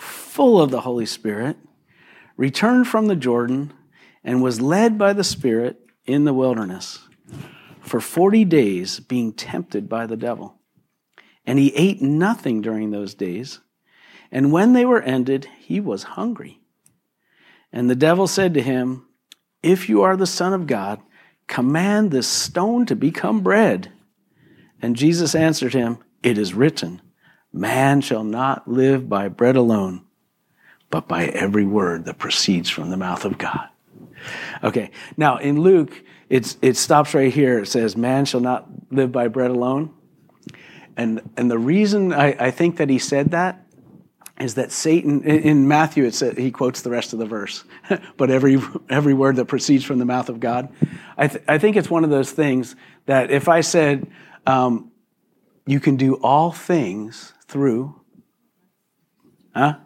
full 0.00 0.58
of 0.58 0.70
the 0.70 0.80
Holy 0.80 1.04
Spirit, 1.04 1.58
returned 2.38 2.88
from 2.88 3.08
the 3.08 3.16
Jordan 3.16 3.74
and 4.24 4.42
was 4.42 4.62
led 4.62 4.96
by 4.96 5.12
the 5.12 5.22
Spirit 5.22 5.83
in 6.06 6.24
the 6.24 6.34
wilderness 6.34 7.00
for 7.80 8.00
40 8.00 8.44
days, 8.44 9.00
being 9.00 9.32
tempted 9.32 9.88
by 9.88 10.06
the 10.06 10.16
devil. 10.16 10.56
And 11.46 11.58
he 11.58 11.74
ate 11.74 12.00
nothing 12.00 12.62
during 12.62 12.90
those 12.90 13.14
days. 13.14 13.60
And 14.32 14.52
when 14.52 14.72
they 14.72 14.84
were 14.84 15.02
ended, 15.02 15.48
he 15.58 15.80
was 15.80 16.02
hungry. 16.02 16.60
And 17.72 17.90
the 17.90 17.94
devil 17.94 18.26
said 18.26 18.54
to 18.54 18.62
him, 18.62 19.06
If 19.62 19.88
you 19.88 20.02
are 20.02 20.16
the 20.16 20.26
Son 20.26 20.54
of 20.54 20.66
God, 20.66 21.00
command 21.46 22.10
this 22.10 22.26
stone 22.26 22.86
to 22.86 22.96
become 22.96 23.42
bread. 23.42 23.92
And 24.80 24.96
Jesus 24.96 25.34
answered 25.34 25.74
him, 25.74 25.98
it 26.24 26.38
is 26.38 26.54
written, 26.54 27.02
Man 27.52 28.00
shall 28.00 28.24
not 28.24 28.66
live 28.66 29.10
by 29.10 29.28
bread 29.28 29.56
alone, 29.56 30.06
but 30.90 31.06
by 31.06 31.26
every 31.26 31.66
word 31.66 32.06
that 32.06 32.18
proceeds 32.18 32.70
from 32.70 32.88
the 32.88 32.96
mouth 32.96 33.26
of 33.26 33.36
God. 33.36 33.68
Okay, 34.62 34.90
now 35.16 35.38
in 35.38 35.60
Luke, 35.60 36.02
it's, 36.28 36.56
it 36.62 36.76
stops 36.76 37.14
right 37.14 37.32
here. 37.32 37.60
It 37.60 37.66
says, 37.66 37.96
Man 37.96 38.24
shall 38.24 38.40
not 38.40 38.66
live 38.90 39.12
by 39.12 39.28
bread 39.28 39.50
alone. 39.50 39.94
And, 40.96 41.28
and 41.36 41.50
the 41.50 41.58
reason 41.58 42.12
I, 42.12 42.36
I 42.38 42.50
think 42.50 42.76
that 42.76 42.88
he 42.88 42.98
said 42.98 43.32
that 43.32 43.64
is 44.40 44.54
that 44.54 44.72
Satan, 44.72 45.22
in 45.22 45.68
Matthew, 45.68 46.04
it 46.04 46.14
says, 46.14 46.36
he 46.36 46.50
quotes 46.50 46.82
the 46.82 46.90
rest 46.90 47.12
of 47.12 47.20
the 47.20 47.26
verse, 47.26 47.64
but 48.16 48.30
every, 48.30 48.58
every 48.88 49.14
word 49.14 49.36
that 49.36 49.44
proceeds 49.44 49.84
from 49.84 49.98
the 49.98 50.04
mouth 50.04 50.28
of 50.28 50.40
God. 50.40 50.72
I, 51.16 51.28
th- 51.28 51.44
I 51.46 51.58
think 51.58 51.76
it's 51.76 51.88
one 51.88 52.02
of 52.02 52.10
those 52.10 52.32
things 52.32 52.74
that 53.06 53.30
if 53.30 53.48
I 53.48 53.60
said, 53.60 54.10
um, 54.46 54.90
you 55.66 55.78
can 55.78 55.96
do 55.96 56.14
all 56.16 56.50
things 56.50 57.32
through, 57.46 58.00
huh? 59.54 59.76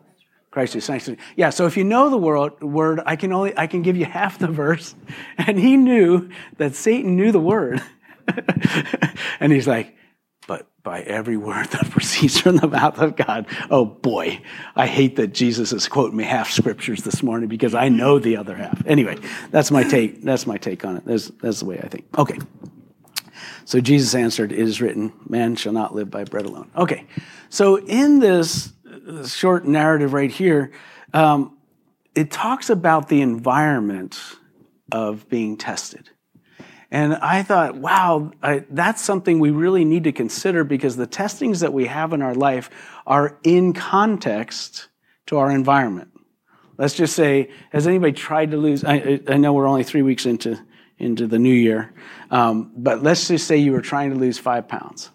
Christ 0.59 0.75
who 0.75 0.81
sanctifies. 0.81 1.25
Yeah, 1.37 1.51
so 1.51 1.67
if 1.67 1.77
you 1.77 1.85
know 1.85 2.11
the 2.11 2.19
word, 2.19 2.61
word, 2.61 3.01
I 3.07 3.15
can 3.15 3.33
only 3.33 3.57
I 3.57 3.69
can 3.69 3.83
give 3.83 3.97
you 3.97 4.05
half 4.21 4.41
the 4.41 4.49
verse, 4.49 4.93
and 5.37 5.57
he 5.57 5.77
knew 5.77 6.31
that 6.57 6.75
Satan 6.75 7.15
knew 7.15 7.31
the 7.31 7.39
word, 7.39 7.81
and 9.39 9.53
he's 9.53 9.69
like, 9.69 9.95
but 10.49 10.67
by 10.83 11.03
every 11.03 11.37
word 11.37 11.67
that 11.67 11.89
proceeds 11.91 12.41
from 12.41 12.57
the 12.57 12.67
mouth 12.67 12.99
of 12.99 13.15
God. 13.15 13.47
Oh 13.71 13.85
boy, 13.85 14.43
I 14.75 14.89
hate 14.89 15.15
that 15.15 15.29
Jesus 15.29 15.73
is 15.73 15.87
quoting 15.87 16.17
me 16.17 16.25
half 16.25 16.51
scriptures 16.51 17.05
this 17.05 17.23
morning 17.23 17.49
because 17.49 17.77
I 17.77 17.89
know 17.89 18.19
the 18.19 18.37
other 18.37 18.57
half. 18.57 18.85
Anyway, 18.85 19.17
that's 19.53 19.71
my 19.71 19.85
take. 19.85 20.25
That's 20.25 20.45
my 20.45 20.57
take 20.57 20.85
on 20.85 20.97
it. 20.97 21.05
That's, 21.07 21.29
that's 21.41 21.61
the 21.61 21.67
way 21.67 21.79
I 21.79 21.87
think. 21.87 22.07
Okay. 22.19 22.39
So 23.65 23.81
Jesus 23.81 24.13
answered, 24.17 24.51
It 24.51 24.59
is 24.59 24.81
written, 24.81 25.13
man 25.29 25.55
shall 25.55 25.75
not 25.75 25.95
live 25.95 26.11
by 26.11 26.25
bread 26.25 26.47
alone. 26.47 26.69
Okay. 26.75 27.05
So 27.51 27.77
in 27.77 28.19
this 28.19 28.73
short 29.27 29.67
narrative 29.67 30.13
right 30.13 30.31
here, 30.31 30.73
um, 31.13 31.57
it 32.15 32.31
talks 32.31 32.71
about 32.71 33.09
the 33.09 33.21
environment 33.21 34.21
of 34.91 35.29
being 35.29 35.57
tested. 35.57 36.11
And 36.91 37.15
I 37.17 37.43
thought, 37.43 37.77
wow, 37.77 38.33
I, 38.43 38.65
that's 38.71 39.03
something 39.03 39.39
we 39.39 39.51
really 39.51 39.85
need 39.85 40.05
to 40.05 40.13
consider 40.13 40.65
because 40.65 40.97
the 40.97 41.07
testings 41.07 41.61
that 41.61 41.73
we 41.73 41.87
have 41.87 42.13
in 42.13 42.23
our 42.23 42.35
life 42.35 42.71
are 43.07 43.39
in 43.43 43.75
context 43.75 44.89
to 45.27 45.37
our 45.37 45.51
environment. 45.51 46.11
Let's 46.79 46.95
just 46.95 47.15
say, 47.15 47.51
has 47.71 47.87
anybody 47.87 48.13
tried 48.13 48.53
to 48.53 48.57
lose? 48.57 48.85
I, 48.85 49.21
I 49.29 49.37
know 49.37 49.53
we're 49.53 49.67
only 49.67 49.85
three 49.85 50.03
weeks 50.03 50.25
into, 50.25 50.59
into 50.97 51.27
the 51.27 51.39
new 51.39 51.53
year, 51.53 51.93
um, 52.31 52.73
but 52.75 53.03
let's 53.03 53.29
just 53.29 53.47
say 53.47 53.59
you 53.59 53.73
were 53.73 53.83
trying 53.83 54.11
to 54.11 54.17
lose 54.17 54.39
five 54.39 54.67
pounds 54.69 55.11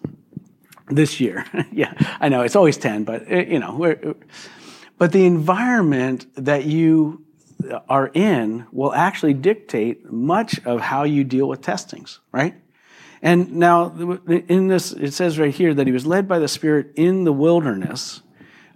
this 0.88 1.20
year. 1.20 1.44
yeah, 1.72 1.94
I 2.20 2.28
know 2.28 2.42
it's 2.42 2.56
always 2.56 2.76
10, 2.76 3.04
but 3.04 3.30
uh, 3.30 3.36
you 3.36 3.58
know, 3.58 4.14
but 4.98 5.12
the 5.12 5.26
environment 5.26 6.26
that 6.36 6.64
you 6.64 7.24
are 7.88 8.08
in 8.08 8.66
will 8.72 8.92
actually 8.92 9.34
dictate 9.34 10.10
much 10.10 10.64
of 10.64 10.80
how 10.80 11.04
you 11.04 11.24
deal 11.24 11.48
with 11.48 11.62
testings, 11.62 12.20
right? 12.32 12.54
And 13.22 13.54
now 13.54 13.90
in 14.28 14.68
this, 14.68 14.92
it 14.92 15.12
says 15.12 15.38
right 15.38 15.54
here 15.54 15.72
that 15.72 15.86
he 15.86 15.92
was 15.92 16.04
led 16.04 16.28
by 16.28 16.38
the 16.38 16.48
Spirit 16.48 16.92
in 16.96 17.24
the 17.24 17.32
wilderness, 17.32 18.20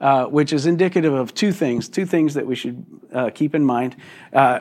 uh, 0.00 0.24
which 0.24 0.52
is 0.52 0.64
indicative 0.64 1.12
of 1.12 1.34
two 1.34 1.52
things, 1.52 1.88
two 1.88 2.06
things 2.06 2.34
that 2.34 2.46
we 2.46 2.54
should 2.54 2.84
uh, 3.12 3.30
keep 3.30 3.54
in 3.54 3.64
mind. 3.64 3.94
Uh, 4.32 4.60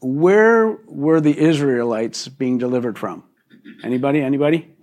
where 0.00 0.78
were 0.86 1.20
the 1.20 1.38
Israelites 1.38 2.28
being 2.28 2.56
delivered 2.56 2.98
from? 2.98 3.24
Anybody? 3.84 4.22
Anybody? 4.22 4.74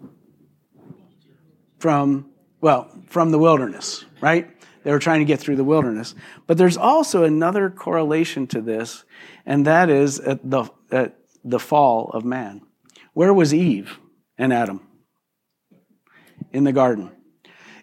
From, 1.84 2.30
well, 2.62 2.90
from 3.08 3.32
the 3.32 3.38
wilderness, 3.38 4.06
right? 4.22 4.50
They 4.86 4.92
were 4.92 5.00
trying 5.00 5.20
to 5.20 5.25
get 5.25 5.42
through 5.42 5.58
the 5.58 5.66
wilderness. 5.66 6.16
But 6.48 6.58
there's 6.58 6.78
also 6.78 7.25
another 7.25 7.70
correlation 7.70 8.48
to 8.48 8.62
this, 8.62 9.04
and 9.46 9.68
that 9.68 9.90
is 9.90 10.18
at 10.22 10.50
the, 10.50 10.70
at 10.94 11.18
the 11.44 11.60
fall 11.60 12.10
of 12.12 12.24
man. 12.24 12.62
Where 13.12 13.34
was 13.34 13.54
Eve 13.54 14.00
and 14.38 14.54
Adam? 14.54 14.80
In 16.54 16.63
the 16.63 16.72
garden. 16.72 17.12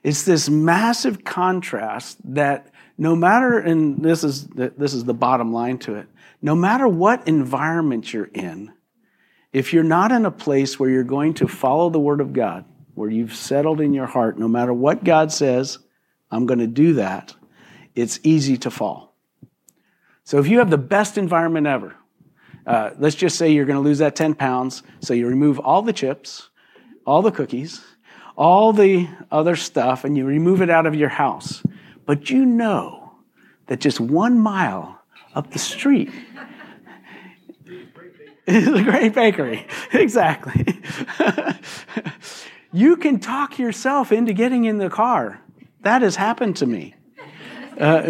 It's 0.03 0.23
this 0.23 0.49
massive 0.49 1.23
contrast 1.23 2.17
that 2.33 2.73
no 2.97 3.15
matter, 3.15 3.59
and 3.59 4.03
this 4.03 4.25
is 4.25 4.47
the, 4.47 4.73
this 4.79 4.95
is 4.95 5.05
the 5.05 5.13
bottom 5.13 5.53
line 5.53 5.77
to 5.81 5.97
it, 5.97 6.09
no 6.41 6.55
matter 6.55 6.89
what 6.89 7.29
environment 7.29 8.15
you're 8.15 8.31
in, 8.33 8.73
if 9.53 9.75
you're 9.75 9.85
not 9.85 10.11
in 10.11 10.25
a 10.25 10.31
place 10.31 10.81
where 10.81 10.89
you're 10.89 11.05
going 11.05 11.35
to 11.35 11.47
follow 11.47 11.91
the 11.91 12.01
Word 12.01 12.23
of 12.23 12.33
God, 12.33 12.65
where 13.01 13.09
you've 13.09 13.35
settled 13.35 13.81
in 13.81 13.95
your 13.95 14.05
heart, 14.05 14.39
no 14.39 14.47
matter 14.47 14.75
what 14.75 15.03
God 15.03 15.33
says, 15.33 15.79
I'm 16.31 16.45
going 16.45 16.59
to 16.59 16.67
do 16.67 16.93
that, 16.95 17.35
it's 17.95 18.21
easy 18.23 18.59
to 18.59 18.71
fall. 18.71 19.17
So 20.23 20.39
if 20.39 20.47
you 20.47 20.59
have 20.59 20.69
the 20.69 20.77
best 20.77 21.17
environment 21.17 21.67
ever, 21.67 21.97
uh, 22.67 22.91
let's 22.99 23.17
just 23.17 23.39
say 23.39 23.53
you're 23.53 23.65
going 23.65 23.79
to 23.79 23.83
lose 23.83 24.01
that 24.01 24.15
10 24.17 24.35
pounds, 24.35 24.83
so 25.01 25.15
you 25.15 25.27
remove 25.27 25.59
all 25.59 25.81
the 25.81 25.95
chips, 25.95 26.51
all 27.07 27.23
the 27.23 27.31
cookies, 27.33 27.81
all 28.37 28.75
the 28.75 29.09
other 29.33 29.57
stuff, 29.57 30.05
and 30.05 30.15
you 30.15 30.27
remove 30.27 30.61
it 30.61 30.69
out 30.69 30.85
of 30.85 30.95
your 30.95 31.09
house. 31.09 31.63
But 32.05 32.29
you 32.29 32.45
know 32.45 33.13
that 33.69 33.81
just 33.81 33.99
one 33.99 34.39
mile 34.39 35.01
up 35.35 35.51
the 35.53 35.59
street 35.59 36.11
is 38.47 38.69
a 38.69 38.83
great 38.83 39.15
bakery. 39.15 39.67
Exactly. 39.95 40.83
You 42.73 42.97
can 42.97 43.19
talk 43.19 43.59
yourself 43.59 44.13
into 44.13 44.33
getting 44.33 44.65
in 44.65 44.79
the 44.79 44.91
car. 44.91 45.41
That 45.83 46.03
has 46.03 46.17
happened 46.17 46.57
to 46.57 46.67
me. 46.67 46.95
Uh, 47.81 48.03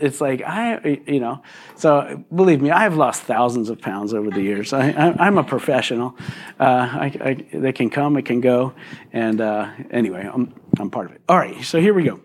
it's 0.00 0.22
like 0.22 0.42
I, 0.42 1.02
you 1.06 1.20
know. 1.20 1.42
So 1.76 2.24
believe 2.34 2.62
me, 2.62 2.70
I 2.70 2.84
have 2.84 2.96
lost 2.96 3.22
thousands 3.24 3.68
of 3.68 3.78
pounds 3.78 4.14
over 4.14 4.30
the 4.30 4.40
years. 4.40 4.72
I, 4.72 4.86
am 4.88 5.36
a 5.36 5.44
professional. 5.44 6.16
Uh, 6.58 6.88
I, 6.90 7.18
I, 7.20 7.46
they 7.52 7.72
can 7.72 7.90
come, 7.90 8.16
it 8.16 8.24
can 8.24 8.40
go, 8.40 8.72
and 9.12 9.40
uh, 9.42 9.70
anyway, 9.90 10.28
I'm 10.32 10.54
I'm 10.78 10.90
part 10.90 11.06
of 11.06 11.12
it. 11.12 11.20
All 11.28 11.36
right, 11.36 11.62
so 11.62 11.78
here 11.78 11.92
we 11.92 12.04
go. 12.04 12.20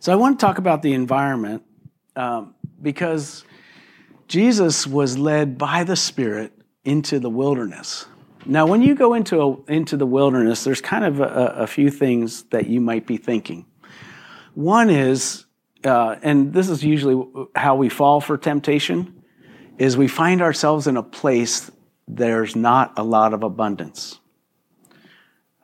So 0.00 0.12
I 0.12 0.16
want 0.16 0.38
to 0.38 0.44
talk 0.44 0.58
about 0.58 0.82
the 0.82 0.92
environment 0.92 1.62
um, 2.16 2.54
because 2.82 3.44
Jesus 4.28 4.86
was 4.86 5.16
led 5.16 5.56
by 5.56 5.84
the 5.84 5.96
Spirit 5.96 6.52
into 6.84 7.18
the 7.18 7.30
wilderness. 7.30 8.06
Now, 8.44 8.66
when 8.66 8.82
you 8.82 8.94
go 8.94 9.14
into, 9.14 9.40
a, 9.40 9.72
into 9.72 9.96
the 9.96 10.06
wilderness, 10.06 10.64
there's 10.64 10.80
kind 10.80 11.04
of 11.04 11.20
a, 11.20 11.54
a, 11.58 11.66
few 11.66 11.90
things 11.90 12.42
that 12.44 12.66
you 12.66 12.80
might 12.80 13.06
be 13.06 13.16
thinking. 13.16 13.66
One 14.54 14.90
is, 14.90 15.46
uh, 15.84 16.16
and 16.22 16.52
this 16.52 16.68
is 16.68 16.82
usually 16.82 17.24
how 17.54 17.76
we 17.76 17.88
fall 17.88 18.20
for 18.20 18.36
temptation, 18.36 19.22
is 19.78 19.96
we 19.96 20.08
find 20.08 20.42
ourselves 20.42 20.86
in 20.86 20.96
a 20.96 21.02
place 21.02 21.70
there's 22.08 22.56
not 22.56 22.92
a 22.96 23.04
lot 23.04 23.32
of 23.32 23.42
abundance. 23.42 24.18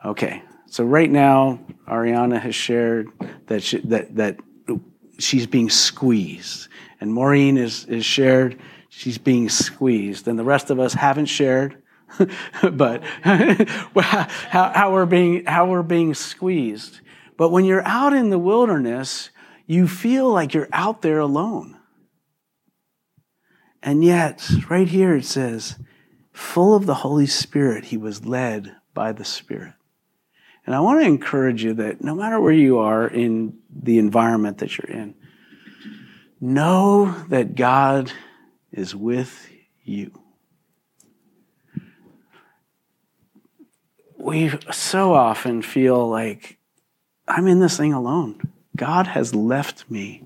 Okay, 0.05 0.43
so 0.67 0.85
right 0.85 1.11
now, 1.11 1.59
Ariana 1.89 2.41
has 2.41 2.55
shared 2.55 3.09
that 3.47 3.63
she, 3.63 3.79
that 3.81 4.15
that 4.15 4.39
she's 5.19 5.47
being 5.47 5.69
squeezed, 5.69 6.69
and 7.01 7.13
Maureen 7.13 7.57
is 7.57 7.85
is 7.87 8.05
shared 8.05 8.59
she's 8.89 9.19
being 9.19 9.49
squeezed, 9.49 10.29
and 10.29 10.39
the 10.39 10.45
rest 10.45 10.71
of 10.71 10.79
us 10.79 10.95
haven't 10.95 11.27
shared 11.27 11.83
but 12.73 13.05
how, 13.23 14.29
how, 14.73 14.93
we're 14.93 15.07
being, 15.07 15.45
how 15.45 15.67
we're 15.67 15.83
being 15.83 16.15
squeezed. 16.15 17.01
But 17.37 17.51
when 17.51 17.65
you're 17.65 17.87
out 17.87 18.13
in 18.13 18.31
the 18.31 18.39
wilderness, 18.39 19.31
you 19.67 19.87
feel 19.87 20.31
like 20.31 20.55
you're 20.55 20.69
out 20.73 21.03
there 21.03 21.19
alone. 21.19 21.77
And 23.83 24.03
yet, 24.03 24.51
right 24.69 24.89
here 24.89 25.15
it 25.15 25.25
says, 25.25 25.77
full 26.33 26.75
of 26.75 26.87
the 26.87 26.95
Holy 26.95 27.27
Spirit, 27.27 27.87
he 27.87 27.97
was 27.97 28.25
led 28.27 28.75
by 28.95 29.13
the 29.13 29.25
Spirit. 29.25 29.75
And 30.67 30.75
I 30.75 30.81
want 30.81 31.01
to 31.01 31.07
encourage 31.07 31.65
you 31.65 31.75
that 31.75 32.03
no 32.03 32.15
matter 32.15 32.41
where 32.41 32.53
you 32.53 32.79
are 32.79 33.07
in 33.07 33.59
the 33.71 33.99
environment 33.99 34.59
that 34.59 34.77
you're 34.77 34.91
in, 34.91 35.15
know 36.41 37.13
that 37.29 37.55
God 37.55 38.13
is 38.73 38.95
with 38.95 39.51
you. 39.85 40.11
We 44.19 44.51
so 44.73 45.15
often 45.15 45.63
feel 45.63 46.09
like 46.09 46.59
I'm 47.27 47.47
in 47.47 47.61
this 47.61 47.77
thing 47.77 47.93
alone. 47.93 48.41
God 48.77 49.07
has 49.07 49.35
left 49.35 49.91
me 49.91 50.25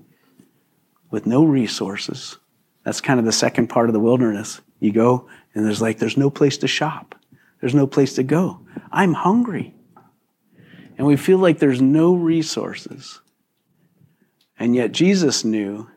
with 1.11 1.25
no 1.25 1.43
resources. 1.43 2.37
That's 2.83 3.01
kind 3.01 3.19
of 3.19 3.25
the 3.25 3.31
second 3.31 3.67
part 3.67 3.87
of 3.87 3.93
the 3.93 3.99
wilderness. 3.99 4.61
You 4.79 4.91
go 4.91 5.29
and 5.53 5.65
there's 5.65 5.81
like, 5.81 5.99
there's 5.99 6.17
no 6.17 6.29
place 6.29 6.57
to 6.59 6.67
shop. 6.67 7.15
There's 7.61 7.75
no 7.75 7.87
place 7.87 8.15
to 8.15 8.23
go. 8.23 8.59
I'm 8.91 9.13
hungry. 9.13 9.73
And 10.97 11.07
we 11.07 11.15
feel 11.15 11.37
like 11.37 11.59
there's 11.59 11.81
no 11.81 12.13
resources. 12.13 13.21
And 14.59 14.75
yet 14.75 14.91
Jesus 14.91 15.45
knew 15.45 15.89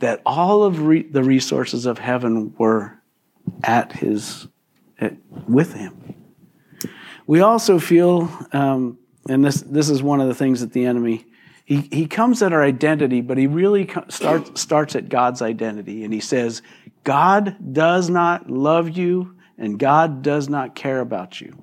that 0.00 0.22
all 0.24 0.62
of 0.62 0.82
re- 0.86 1.02
the 1.02 1.22
resources 1.22 1.84
of 1.84 1.98
heaven 1.98 2.54
were 2.58 2.98
at 3.62 3.92
his, 3.92 4.48
at, 4.98 5.16
with 5.46 5.74
him. 5.74 6.19
We 7.30 7.42
also 7.42 7.78
feel, 7.78 8.28
um, 8.52 8.98
and 9.28 9.44
this, 9.44 9.60
this 9.60 9.88
is 9.88 10.02
one 10.02 10.20
of 10.20 10.26
the 10.26 10.34
things 10.34 10.62
that 10.62 10.72
the 10.72 10.84
enemy, 10.84 11.26
he, 11.64 11.88
he 11.92 12.08
comes 12.08 12.42
at 12.42 12.52
our 12.52 12.64
identity, 12.64 13.20
but 13.20 13.38
he 13.38 13.46
really 13.46 13.88
starts, 14.08 14.60
starts 14.60 14.96
at 14.96 15.08
God's 15.08 15.40
identity. 15.40 16.02
And 16.02 16.12
he 16.12 16.18
says, 16.18 16.60
God 17.04 17.72
does 17.72 18.10
not 18.10 18.50
love 18.50 18.90
you 18.98 19.36
and 19.56 19.78
God 19.78 20.22
does 20.22 20.48
not 20.48 20.74
care 20.74 20.98
about 20.98 21.40
you. 21.40 21.56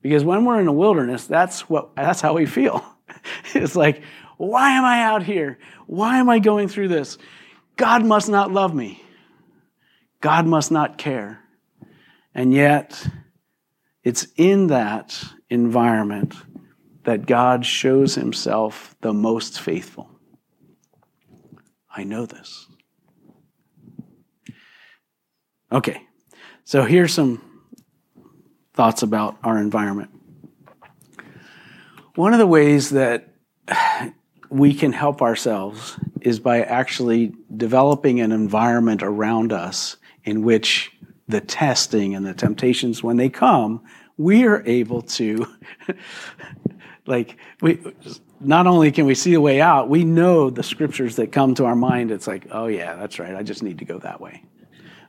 Because 0.00 0.24
when 0.24 0.46
we're 0.46 0.58
in 0.58 0.64
the 0.64 0.72
wilderness, 0.72 1.26
that's 1.26 1.68
what 1.68 1.94
that's 1.94 2.22
how 2.22 2.32
we 2.32 2.46
feel. 2.46 2.82
it's 3.54 3.76
like, 3.76 4.02
why 4.38 4.70
am 4.70 4.86
I 4.86 5.02
out 5.02 5.22
here? 5.22 5.58
Why 5.86 6.16
am 6.16 6.30
I 6.30 6.38
going 6.38 6.68
through 6.68 6.88
this? 6.88 7.18
God 7.76 8.06
must 8.06 8.30
not 8.30 8.50
love 8.50 8.74
me. 8.74 9.04
God 10.22 10.46
must 10.46 10.72
not 10.72 10.96
care. 10.96 11.42
And 12.34 12.54
yet, 12.54 13.06
it's 14.06 14.28
in 14.36 14.68
that 14.68 15.20
environment 15.50 16.32
that 17.02 17.26
God 17.26 17.66
shows 17.66 18.14
himself 18.14 18.94
the 19.00 19.12
most 19.12 19.60
faithful. 19.60 20.08
I 21.90 22.04
know 22.04 22.24
this. 22.24 22.68
Okay, 25.72 26.02
so 26.62 26.84
here's 26.84 27.12
some 27.12 27.42
thoughts 28.74 29.02
about 29.02 29.38
our 29.42 29.58
environment. 29.58 30.12
One 32.14 32.32
of 32.32 32.38
the 32.38 32.46
ways 32.46 32.90
that 32.90 33.34
we 34.50 34.72
can 34.72 34.92
help 34.92 35.20
ourselves 35.20 35.98
is 36.20 36.38
by 36.38 36.62
actually 36.62 37.32
developing 37.56 38.20
an 38.20 38.30
environment 38.30 39.02
around 39.02 39.52
us 39.52 39.96
in 40.22 40.42
which 40.42 40.92
the 41.28 41.40
testing 41.40 42.14
and 42.14 42.24
the 42.24 42.34
temptations, 42.34 43.02
when 43.02 43.16
they 43.16 43.28
come, 43.28 43.82
we 44.16 44.44
are 44.44 44.62
able 44.66 45.02
to, 45.02 45.46
like, 47.06 47.36
we, 47.60 47.80
not 48.40 48.66
only 48.66 48.92
can 48.92 49.06
we 49.06 49.14
see 49.14 49.34
a 49.34 49.40
way 49.40 49.60
out, 49.60 49.88
we 49.88 50.04
know 50.04 50.50
the 50.50 50.62
scriptures 50.62 51.16
that 51.16 51.32
come 51.32 51.54
to 51.54 51.64
our 51.64 51.76
mind. 51.76 52.10
It's 52.10 52.26
like, 52.26 52.46
oh, 52.50 52.66
yeah, 52.66 52.94
that's 52.96 53.18
right. 53.18 53.34
I 53.34 53.42
just 53.42 53.62
need 53.62 53.78
to 53.78 53.84
go 53.84 53.98
that 53.98 54.20
way. 54.20 54.42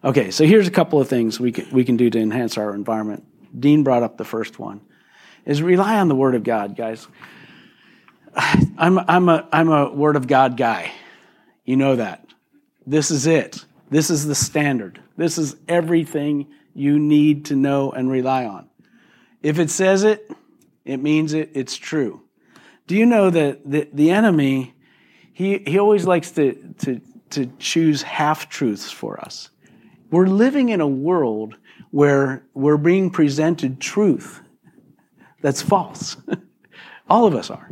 Okay, 0.03 0.31
so 0.31 0.45
here's 0.45 0.67
a 0.67 0.71
couple 0.71 1.01
of 1.01 1.07
things 1.07 1.39
we 1.39 1.51
can, 1.51 1.69
we 1.71 1.83
can 1.83 1.97
do 1.97 2.09
to 2.09 2.19
enhance 2.19 2.57
our 2.57 2.73
environment. 2.73 3.25
Dean 3.57 3.83
brought 3.83 4.03
up 4.03 4.17
the 4.17 4.25
first 4.25 4.59
one, 4.59 4.81
is 5.45 5.61
rely 5.61 5.99
on 5.99 6.07
the 6.07 6.15
Word 6.15 6.35
of 6.35 6.43
God, 6.43 6.75
guys. 6.75 7.07
I'm, 8.35 8.99
I'm, 8.99 9.29
a, 9.29 9.47
I'm 9.51 9.69
a 9.69 9.91
Word 9.91 10.15
of 10.15 10.27
God 10.27 10.57
guy. 10.57 10.91
You 11.65 11.77
know 11.77 11.95
that. 11.95 12.25
This 12.85 13.11
is 13.11 13.27
it. 13.27 13.65
This 13.89 14.09
is 14.09 14.25
the 14.25 14.35
standard. 14.35 15.01
This 15.17 15.37
is 15.37 15.55
everything 15.67 16.47
you 16.73 16.99
need 16.99 17.45
to 17.45 17.55
know 17.55 17.91
and 17.91 18.09
rely 18.09 18.45
on. 18.45 18.69
If 19.41 19.59
it 19.59 19.69
says 19.69 20.03
it, 20.03 20.31
it 20.85 20.97
means 20.97 21.33
it, 21.33 21.51
it's 21.53 21.75
true. 21.75 22.21
Do 22.85 22.95
you 22.95 23.05
know 23.05 23.29
that 23.29 23.69
the, 23.69 23.89
the 23.91 24.11
enemy, 24.11 24.73
he, 25.33 25.57
he 25.57 25.79
always 25.79 26.05
likes 26.05 26.31
to, 26.31 26.53
to, 26.79 27.01
to 27.31 27.51
choose 27.59 28.03
half 28.03 28.47
truths 28.47 28.89
for 28.89 29.19
us? 29.19 29.49
We're 30.09 30.27
living 30.27 30.69
in 30.69 30.79
a 30.79 30.87
world 30.87 31.57
where 31.91 32.45
we're 32.53 32.77
being 32.77 33.09
presented 33.09 33.81
truth 33.81 34.41
that's 35.41 35.61
false. 35.61 36.15
All 37.09 37.25
of 37.25 37.35
us 37.35 37.49
are. 37.49 37.71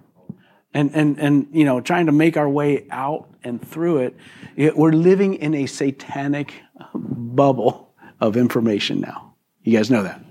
And, 0.73 0.91
and, 0.93 1.17
and, 1.19 1.47
you 1.53 1.63
know, 1.63 1.79
trying 1.79 2.07
to 2.07 2.11
make 2.11 2.35
our 2.35 2.49
way 2.49 2.85
out 2.91 3.29
and 3.43 3.65
through 3.65 3.99
it, 3.99 4.75
we're 4.75 4.91
living 4.91 5.35
in 5.35 5.53
a 5.53 5.67
satanic 5.67 6.53
bubble 6.93 7.93
of 8.19 8.37
information 8.37 8.99
now. 8.99 9.35
You 9.63 9.77
guys 9.77 9.89
know 9.89 10.03
that. 10.03 10.21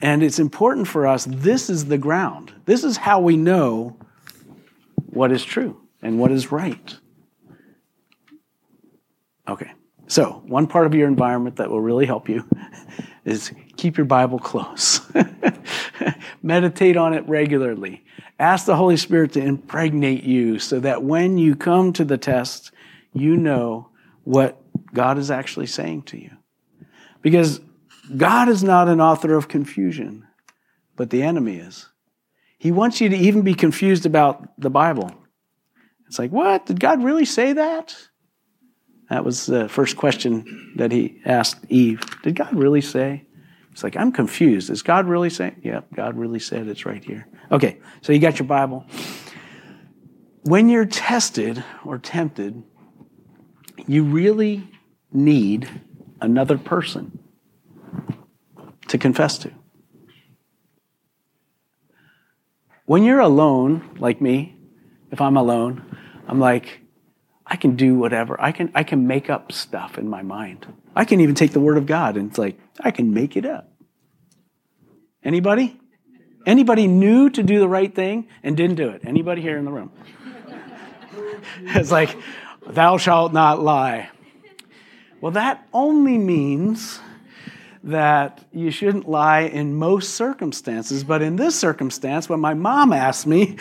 And 0.00 0.22
it's 0.22 0.38
important 0.38 0.86
for 0.86 1.06
us, 1.06 1.24
this 1.24 1.68
is 1.68 1.86
the 1.86 1.98
ground. 1.98 2.52
This 2.66 2.84
is 2.84 2.96
how 2.96 3.20
we 3.20 3.36
know 3.36 3.98
what 4.94 5.32
is 5.32 5.44
true 5.44 5.80
and 6.02 6.20
what 6.20 6.30
is 6.30 6.52
right. 6.52 6.96
Okay. 9.48 9.72
So, 10.06 10.42
one 10.46 10.66
part 10.66 10.86
of 10.86 10.94
your 10.94 11.08
environment 11.08 11.56
that 11.56 11.70
will 11.70 11.80
really 11.80 12.06
help 12.06 12.28
you 12.28 12.48
is 13.24 13.52
keep 13.76 13.96
your 13.96 14.06
Bible 14.06 14.38
close. 14.38 15.00
Meditate 16.42 16.96
on 16.96 17.12
it 17.12 17.28
regularly. 17.28 18.04
Ask 18.38 18.66
the 18.66 18.76
Holy 18.76 18.96
Spirit 18.96 19.32
to 19.32 19.40
impregnate 19.40 20.22
you 20.22 20.58
so 20.60 20.78
that 20.80 21.02
when 21.02 21.38
you 21.38 21.56
come 21.56 21.92
to 21.94 22.04
the 22.04 22.16
test, 22.16 22.70
you 23.12 23.36
know 23.36 23.90
what 24.22 24.62
God 24.92 25.18
is 25.18 25.30
actually 25.30 25.66
saying 25.66 26.02
to 26.02 26.18
you. 26.20 26.30
Because 27.22 27.60
God 28.16 28.48
is 28.48 28.62
not 28.62 28.88
an 28.88 29.00
author 29.00 29.34
of 29.34 29.48
confusion, 29.48 30.26
but 30.96 31.10
the 31.10 31.22
enemy 31.22 31.56
is. 31.56 31.88
He 32.58 32.72
wants 32.72 33.00
you 33.00 33.08
to 33.08 33.16
even 33.16 33.42
be 33.42 33.54
confused 33.54 34.06
about 34.06 34.48
the 34.58 34.70
Bible. 34.70 35.12
It's 36.06 36.18
like, 36.18 36.32
what? 36.32 36.66
Did 36.66 36.80
God 36.80 37.04
really 37.04 37.24
say 37.24 37.52
that? 37.52 37.96
That 39.10 39.24
was 39.24 39.46
the 39.46 39.68
first 39.68 39.96
question 39.96 40.72
that 40.76 40.92
he 40.92 41.20
asked 41.24 41.64
Eve. 41.68 42.00
Did 42.22 42.34
God 42.34 42.54
really 42.54 42.80
say? 42.80 43.26
It's 43.72 43.84
like, 43.84 43.96
I'm 43.96 44.10
confused. 44.10 44.70
Is 44.70 44.82
God 44.82 45.06
really 45.06 45.30
saying? 45.30 45.60
Yep, 45.62 45.94
God 45.94 46.16
really 46.16 46.40
said 46.40 46.66
it's 46.66 46.84
right 46.84 47.04
here. 47.04 47.28
Okay, 47.52 47.78
so 48.02 48.12
you 48.12 48.18
got 48.18 48.38
your 48.38 48.48
Bible. 48.48 48.84
When 50.42 50.68
you're 50.68 50.84
tested 50.84 51.62
or 51.84 51.98
tempted, 51.98 52.62
you 53.86 54.04
really 54.04 54.68
need 55.12 55.68
another 56.20 56.58
person 56.58 57.18
to 58.88 58.98
confess 58.98 59.38
to. 59.38 59.52
When 62.86 63.02
you're 63.02 63.20
alone, 63.20 63.96
like 63.98 64.20
me, 64.20 64.56
if 65.10 65.20
I'm 65.20 65.36
alone, 65.36 65.84
I'm 66.26 66.40
like, 66.40 66.80
I 67.46 67.56
can 67.56 67.76
do 67.76 67.98
whatever. 67.98 68.40
I 68.40 68.52
can, 68.52 68.70
I 68.74 68.82
can 68.82 69.06
make 69.06 69.30
up 69.30 69.52
stuff 69.52 69.98
in 69.98 70.08
my 70.08 70.22
mind. 70.22 70.66
I 70.94 71.04
can 71.04 71.20
even 71.20 71.34
take 71.34 71.52
the 71.52 71.60
word 71.60 71.78
of 71.78 71.86
God 71.86 72.16
and 72.16 72.30
it's 72.30 72.38
like, 72.38 72.58
I 72.80 72.90
can 72.90 73.12
make 73.12 73.36
it 73.36 73.46
up. 73.46 73.70
Anybody? 75.24 75.78
Anybody 76.46 76.86
knew 76.86 77.28
to 77.30 77.42
do 77.42 77.58
the 77.58 77.68
right 77.68 77.94
thing 77.94 78.28
and 78.42 78.56
didn't 78.56 78.76
do 78.76 78.88
it? 78.88 79.02
Anybody 79.04 79.42
here 79.42 79.58
in 79.58 79.64
the 79.64 79.70
room? 79.70 79.92
it's 81.62 81.90
like, 81.90 82.16
thou 82.66 82.96
shalt 82.96 83.32
not 83.32 83.62
lie. 83.62 84.10
Well, 85.20 85.32
that 85.32 85.66
only 85.72 86.18
means 86.18 87.00
that 87.82 88.44
you 88.52 88.70
shouldn't 88.70 89.08
lie 89.08 89.40
in 89.40 89.74
most 89.74 90.14
circumstances, 90.14 91.04
but 91.04 91.22
in 91.22 91.36
this 91.36 91.58
circumstance, 91.58 92.28
when 92.28 92.40
my 92.40 92.54
mom 92.54 92.92
asked 92.92 93.26
me, 93.26 93.56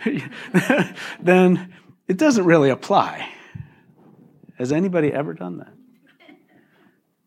then 1.20 1.72
it 2.08 2.16
doesn't 2.16 2.44
really 2.44 2.70
apply. 2.70 3.28
Has 4.58 4.72
anybody 4.72 5.12
ever 5.12 5.34
done 5.34 5.58
that? 5.58 5.72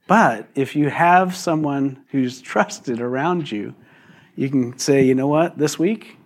But 0.07 0.47
if 0.55 0.75
you 0.75 0.89
have 0.89 1.35
someone 1.35 2.03
who's 2.11 2.41
trusted 2.41 3.01
around 3.01 3.51
you, 3.51 3.75
you 4.35 4.49
can 4.49 4.77
say, 4.77 5.03
you 5.03 5.15
know 5.15 5.27
what, 5.27 5.57
this 5.57 5.77
week 5.77 6.17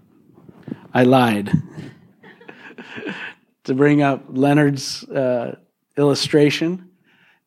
I 0.94 1.04
lied. 1.04 1.52
to 3.64 3.74
bring 3.74 4.02
up 4.02 4.26
Leonard's 4.30 5.04
uh, 5.06 5.56
illustration, 5.98 6.91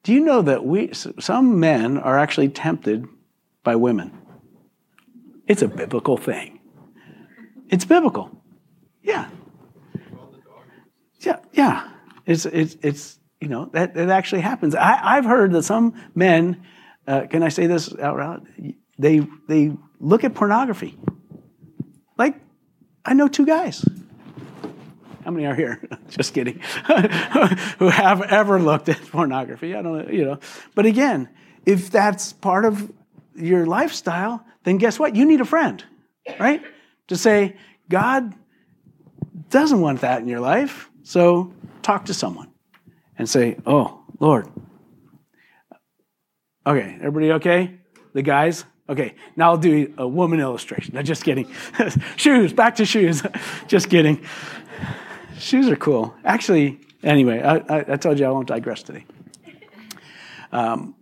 do 0.05 0.13
you 0.13 0.21
know 0.21 0.43
that 0.43 0.65
we, 0.65 0.93
some 0.93 1.59
men 1.59 1.99
are 1.99 2.19
actually 2.19 2.51
tempted 2.51 3.07
by 3.65 3.75
women? 3.75 4.13
It's 5.49 5.63
a 5.63 5.69
biblical 5.69 6.17
thing. 6.17 6.61
It's 7.71 7.87
biblical. 7.87 8.31
Yeah. 9.03 9.29
Yeah, 11.21 11.39
yeah. 11.53 11.89
It's, 12.27 12.45
it's, 12.45 12.77
it's 12.83 13.19
you 13.41 13.49
know, 13.49 13.71
that, 13.73 13.95
that 13.95 14.11
actually 14.11 14.43
happens. 14.43 14.75
I, 14.75 15.17
I've 15.17 15.25
heard 15.25 15.53
that 15.53 15.63
some 15.63 15.95
men, 16.15 16.63
uh, 17.07 17.23
can 17.29 17.43
I 17.43 17.49
say 17.49 17.67
this 17.67 17.95
out 17.99 18.19
loud? 18.19 18.47
They, 18.99 19.27
they 19.49 19.73
look 19.99 20.23
at 20.23 20.35
pornography. 20.35 20.99
Like, 22.19 22.37
I 23.05 23.15
know 23.15 23.29
two 23.29 23.47
guys. 23.47 23.85
How 25.25 25.31
many 25.31 25.47
are 25.47 25.55
here? 25.55 25.83
Just 26.09 26.35
kidding. 26.35 26.61
Who 27.79 27.89
have 27.89 28.23
ever 28.23 28.61
looked 28.61 28.89
at 28.89 29.01
pornography? 29.11 29.75
I 29.75 29.83
don't 29.83 30.07
know, 30.07 30.13
you 30.13 30.25
know. 30.25 30.39
But 30.75 30.87
again, 30.87 31.29
if 31.65 31.91
that's 31.91 32.33
part 32.33 32.65
of 32.65 32.93
your 33.35 33.65
lifestyle, 33.65 34.45
then 34.65 34.77
guess 34.79 34.99
what? 34.99 35.17
You 35.17 35.25
need 35.25 35.41
a 35.41 35.45
friend, 35.45 35.83
right? 36.39 36.63
To 37.09 37.17
say, 37.17 37.57
God 37.89 38.35
doesn't 39.49 39.81
want 39.81 40.03
that 40.03 40.21
in 40.21 40.29
your 40.29 40.41
life. 40.41 40.91
So 41.03 41.55
talk 41.83 42.07
to 42.07 42.15
someone 42.15 42.51
and 43.17 43.29
say, 43.29 43.57
Oh, 43.67 44.03
Lord. 44.21 44.49
Okay, 46.67 46.97
everybody 47.01 47.33
okay? 47.33 47.79
The 48.15 48.23
guys? 48.23 48.65
Okay, 48.89 49.15
now 49.35 49.51
I'll 49.51 49.59
do 49.59 49.95
a 49.97 50.07
woman 50.07 50.41
illustration. 50.41 50.95
No, 50.95 51.03
just 51.03 51.25
kidding. 51.25 51.51
shoes, 52.17 52.53
back 52.53 52.77
to 52.77 52.85
shoes. 52.85 53.23
just 53.67 53.89
kidding. 53.89 54.23
Shoes 55.45 55.69
are 55.69 55.77
cool. 55.77 56.15
Actually, 56.25 56.81
anyway, 57.03 57.43
I, 57.43 57.57
I, 57.57 57.85
I 57.93 57.97
told 57.97 58.19
you 58.19 58.25
I 58.25 58.31
won't 58.31 58.49
digress 58.49 58.83
today. 58.83 59.05
Um, 60.51 60.95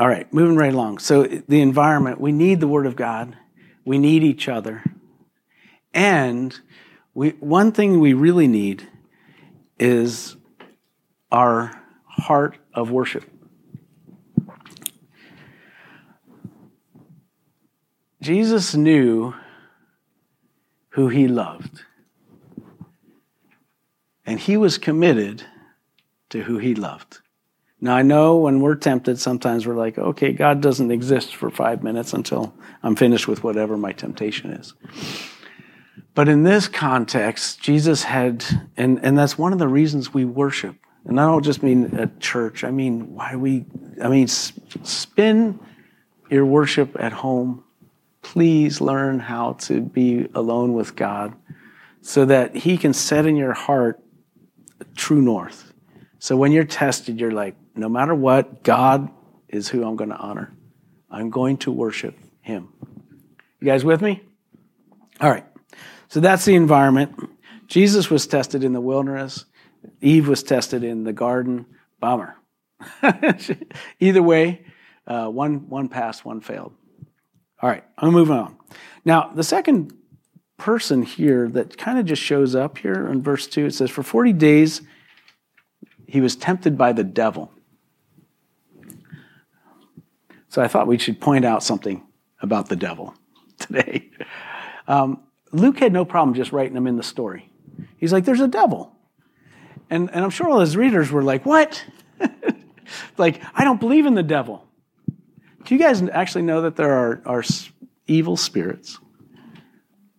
all 0.00 0.08
right, 0.08 0.30
moving 0.32 0.56
right 0.56 0.74
along. 0.74 0.98
So, 0.98 1.22
the 1.22 1.60
environment, 1.60 2.20
we 2.20 2.32
need 2.32 2.58
the 2.58 2.66
Word 2.66 2.86
of 2.86 2.96
God, 2.96 3.36
we 3.84 3.98
need 3.98 4.24
each 4.24 4.48
other. 4.48 4.82
And 5.92 6.58
we, 7.14 7.30
one 7.38 7.70
thing 7.70 8.00
we 8.00 8.14
really 8.14 8.48
need 8.48 8.88
is 9.78 10.34
our 11.30 11.80
heart 12.04 12.58
of 12.74 12.90
worship. 12.90 13.30
Jesus 18.20 18.74
knew 18.74 19.34
who 20.88 21.06
he 21.06 21.28
loved. 21.28 21.84
And 24.26 24.40
he 24.40 24.56
was 24.56 24.78
committed 24.78 25.44
to 26.30 26.42
who 26.42 26.58
he 26.58 26.74
loved. 26.74 27.18
Now, 27.80 27.96
I 27.96 28.02
know 28.02 28.38
when 28.38 28.60
we're 28.60 28.76
tempted, 28.76 29.18
sometimes 29.18 29.66
we're 29.66 29.74
like, 29.74 29.98
okay, 29.98 30.32
God 30.32 30.62
doesn't 30.62 30.90
exist 30.90 31.36
for 31.36 31.50
five 31.50 31.82
minutes 31.82 32.14
until 32.14 32.54
I'm 32.82 32.96
finished 32.96 33.28
with 33.28 33.44
whatever 33.44 33.76
my 33.76 33.92
temptation 33.92 34.52
is. 34.52 34.72
But 36.14 36.28
in 36.28 36.44
this 36.44 36.68
context, 36.68 37.60
Jesus 37.60 38.04
had, 38.04 38.44
and, 38.76 39.04
and 39.04 39.18
that's 39.18 39.36
one 39.36 39.52
of 39.52 39.58
the 39.58 39.68
reasons 39.68 40.14
we 40.14 40.24
worship. 40.24 40.76
And 41.04 41.20
I 41.20 41.26
don't 41.26 41.42
just 41.42 41.62
mean 41.62 41.94
at 41.96 42.20
church, 42.20 42.64
I 42.64 42.70
mean, 42.70 43.14
why 43.14 43.36
we, 43.36 43.66
I 44.02 44.08
mean, 44.08 44.28
spin 44.28 45.60
your 46.30 46.46
worship 46.46 46.96
at 46.98 47.12
home. 47.12 47.64
Please 48.22 48.80
learn 48.80 49.18
how 49.18 49.52
to 49.52 49.82
be 49.82 50.28
alone 50.34 50.72
with 50.72 50.96
God 50.96 51.34
so 52.00 52.24
that 52.24 52.56
He 52.56 52.78
can 52.78 52.94
set 52.94 53.26
in 53.26 53.36
your 53.36 53.52
heart 53.52 54.00
true 54.94 55.20
north. 55.20 55.72
So 56.18 56.36
when 56.36 56.52
you're 56.52 56.64
tested, 56.64 57.20
you're 57.20 57.32
like, 57.32 57.56
no 57.74 57.88
matter 57.88 58.14
what, 58.14 58.62
God 58.62 59.10
is 59.48 59.68
who 59.68 59.84
I'm 59.84 59.96
going 59.96 60.10
to 60.10 60.16
honor. 60.16 60.52
I'm 61.10 61.30
going 61.30 61.58
to 61.58 61.72
worship 61.72 62.16
Him. 62.40 62.68
You 63.60 63.66
guys 63.66 63.84
with 63.84 64.02
me? 64.02 64.22
All 65.20 65.30
right. 65.30 65.46
So 66.08 66.20
that's 66.20 66.44
the 66.44 66.54
environment. 66.54 67.30
Jesus 67.66 68.10
was 68.10 68.26
tested 68.26 68.64
in 68.64 68.72
the 68.72 68.80
wilderness. 68.80 69.44
Eve 70.00 70.28
was 70.28 70.42
tested 70.42 70.84
in 70.84 71.04
the 71.04 71.12
garden. 71.12 71.66
Bummer. 72.00 72.36
Either 74.00 74.22
way, 74.22 74.64
uh, 75.06 75.28
one, 75.28 75.68
one 75.68 75.88
passed, 75.88 76.24
one 76.24 76.40
failed. 76.40 76.72
All 77.60 77.68
right, 77.68 77.84
I'm 77.96 78.12
moving 78.12 78.36
on. 78.36 78.56
Now, 79.04 79.30
the 79.34 79.44
second 79.44 79.92
person 80.56 81.02
here 81.02 81.48
that 81.48 81.76
kind 81.76 81.98
of 81.98 82.06
just 82.06 82.22
shows 82.22 82.54
up 82.54 82.78
here 82.78 83.08
in 83.08 83.22
verse 83.22 83.46
2, 83.46 83.66
it 83.66 83.74
says, 83.74 83.90
For 83.90 84.02
40 84.02 84.32
days 84.32 84.82
he 86.06 86.20
was 86.20 86.36
tempted 86.36 86.78
by 86.78 86.92
the 86.92 87.04
devil. 87.04 87.52
So 90.48 90.62
I 90.62 90.68
thought 90.68 90.86
we 90.86 90.98
should 90.98 91.20
point 91.20 91.44
out 91.44 91.62
something 91.64 92.06
about 92.40 92.68
the 92.68 92.76
devil 92.76 93.14
today. 93.58 94.10
Um, 94.86 95.22
Luke 95.50 95.78
had 95.78 95.92
no 95.92 96.04
problem 96.04 96.34
just 96.34 96.52
writing 96.52 96.76
him 96.76 96.86
in 96.86 96.96
the 96.96 97.02
story. 97.02 97.50
He's 97.96 98.12
like, 98.12 98.24
There's 98.24 98.40
a 98.40 98.48
devil. 98.48 98.92
And, 99.90 100.10
and 100.12 100.24
I'm 100.24 100.30
sure 100.30 100.48
all 100.48 100.60
his 100.60 100.76
readers 100.76 101.10
were 101.10 101.22
like, 101.22 101.44
What? 101.44 101.84
like, 103.18 103.40
I 103.54 103.64
don't 103.64 103.80
believe 103.80 104.06
in 104.06 104.14
the 104.14 104.22
devil. 104.22 104.66
Do 105.64 105.74
you 105.74 105.80
guys 105.80 106.02
actually 106.02 106.42
know 106.42 106.62
that 106.62 106.76
there 106.76 106.92
are, 106.92 107.22
are 107.24 107.42
evil 108.06 108.36
spirits 108.36 108.98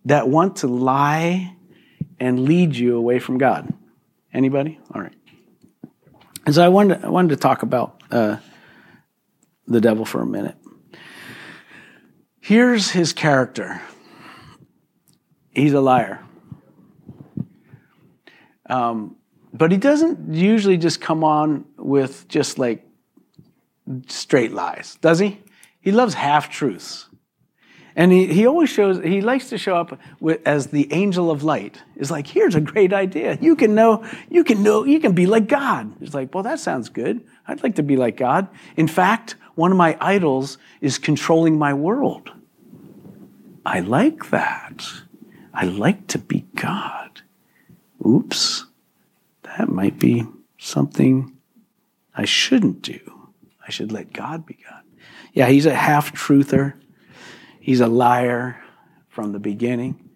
that 0.06 0.28
want 0.28 0.56
to 0.56 0.66
lie 0.68 1.54
and 2.18 2.40
lead 2.40 2.74
you 2.74 2.96
away 2.96 3.18
from 3.18 3.38
God? 3.38 3.72
Anybody? 4.32 4.80
All 4.94 5.00
right. 5.00 5.12
And 6.46 6.54
so 6.54 6.64
I 6.64 6.68
wanted, 6.68 7.04
I 7.04 7.08
wanted 7.08 7.30
to 7.30 7.36
talk 7.36 7.62
about 7.62 8.02
uh, 8.10 8.36
the 9.66 9.80
devil 9.80 10.04
for 10.04 10.22
a 10.22 10.26
minute. 10.26 10.56
Here's 12.40 12.90
his 12.90 13.12
character 13.12 13.82
he's 15.52 15.72
a 15.72 15.80
liar. 15.80 16.22
Um, 18.68 19.16
but 19.52 19.72
he 19.72 19.78
doesn't 19.78 20.34
usually 20.34 20.76
just 20.76 21.00
come 21.00 21.24
on 21.24 21.64
with 21.78 22.28
just 22.28 22.58
like 22.58 22.86
straight 24.06 24.52
lies, 24.52 24.98
does 25.00 25.18
he? 25.18 25.40
He 25.80 25.92
loves 25.92 26.14
half 26.14 26.50
truths. 26.50 27.05
And 27.98 28.12
he, 28.12 28.26
he 28.26 28.46
always 28.46 28.68
shows, 28.68 29.02
he 29.02 29.22
likes 29.22 29.48
to 29.48 29.58
show 29.58 29.74
up 29.74 29.98
with, 30.20 30.46
as 30.46 30.66
the 30.66 30.92
angel 30.92 31.30
of 31.30 31.42
light. 31.42 31.82
It's 31.96 32.10
like, 32.10 32.26
here's 32.26 32.54
a 32.54 32.60
great 32.60 32.92
idea. 32.92 33.38
You 33.40 33.56
can 33.56 33.74
know, 33.74 34.04
you 34.28 34.44
can 34.44 34.62
know, 34.62 34.84
you 34.84 35.00
can 35.00 35.12
be 35.12 35.24
like 35.26 35.48
God. 35.48 35.90
It's 36.02 36.12
like, 36.12 36.34
well, 36.34 36.42
that 36.42 36.60
sounds 36.60 36.90
good. 36.90 37.26
I'd 37.48 37.62
like 37.62 37.76
to 37.76 37.82
be 37.82 37.96
like 37.96 38.18
God. 38.18 38.48
In 38.76 38.86
fact, 38.86 39.36
one 39.54 39.72
of 39.72 39.78
my 39.78 39.96
idols 39.98 40.58
is 40.82 40.98
controlling 40.98 41.58
my 41.58 41.72
world. 41.72 42.30
I 43.64 43.80
like 43.80 44.28
that. 44.28 44.86
I 45.54 45.64
like 45.64 46.06
to 46.08 46.18
be 46.18 46.44
God. 46.54 47.22
Oops, 48.06 48.66
that 49.42 49.70
might 49.70 49.98
be 49.98 50.26
something 50.58 51.34
I 52.14 52.26
shouldn't 52.26 52.82
do. 52.82 53.00
I 53.66 53.70
should 53.70 53.90
let 53.90 54.12
God 54.12 54.44
be 54.44 54.58
God. 54.62 54.82
Yeah, 55.32 55.48
he's 55.48 55.64
a 55.64 55.74
half 55.74 56.12
truther. 56.12 56.74
He's 57.66 57.80
a 57.80 57.88
liar 57.88 58.62
from 59.08 59.32
the 59.32 59.40
beginning. 59.40 60.08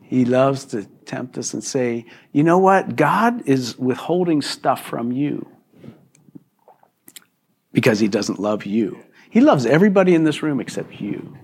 He 0.00 0.24
loves 0.24 0.64
to 0.66 0.84
tempt 1.04 1.36
us 1.36 1.52
and 1.52 1.62
say, 1.62 2.06
you 2.32 2.42
know 2.42 2.56
what? 2.56 2.96
God 2.96 3.46
is 3.46 3.76
withholding 3.76 4.40
stuff 4.40 4.82
from 4.86 5.12
you 5.12 5.46
because 7.74 8.00
he 8.00 8.08
doesn't 8.08 8.38
love 8.38 8.64
you. 8.64 9.04
He 9.28 9.42
loves 9.42 9.66
everybody 9.66 10.14
in 10.14 10.24
this 10.24 10.42
room 10.42 10.60
except 10.60 10.98
you. 10.98 11.36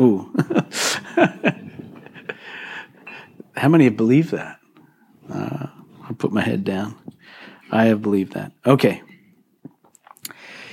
Ooh. 0.00 0.34
How 3.56 3.68
many 3.68 3.84
have 3.84 3.96
believed 3.96 4.32
that? 4.32 4.58
Uh, 5.32 5.68
I'll 6.02 6.16
put 6.18 6.32
my 6.32 6.42
head 6.42 6.64
down. 6.64 6.96
I 7.70 7.84
have 7.84 8.02
believed 8.02 8.32
that. 8.32 8.50
Okay. 8.66 9.00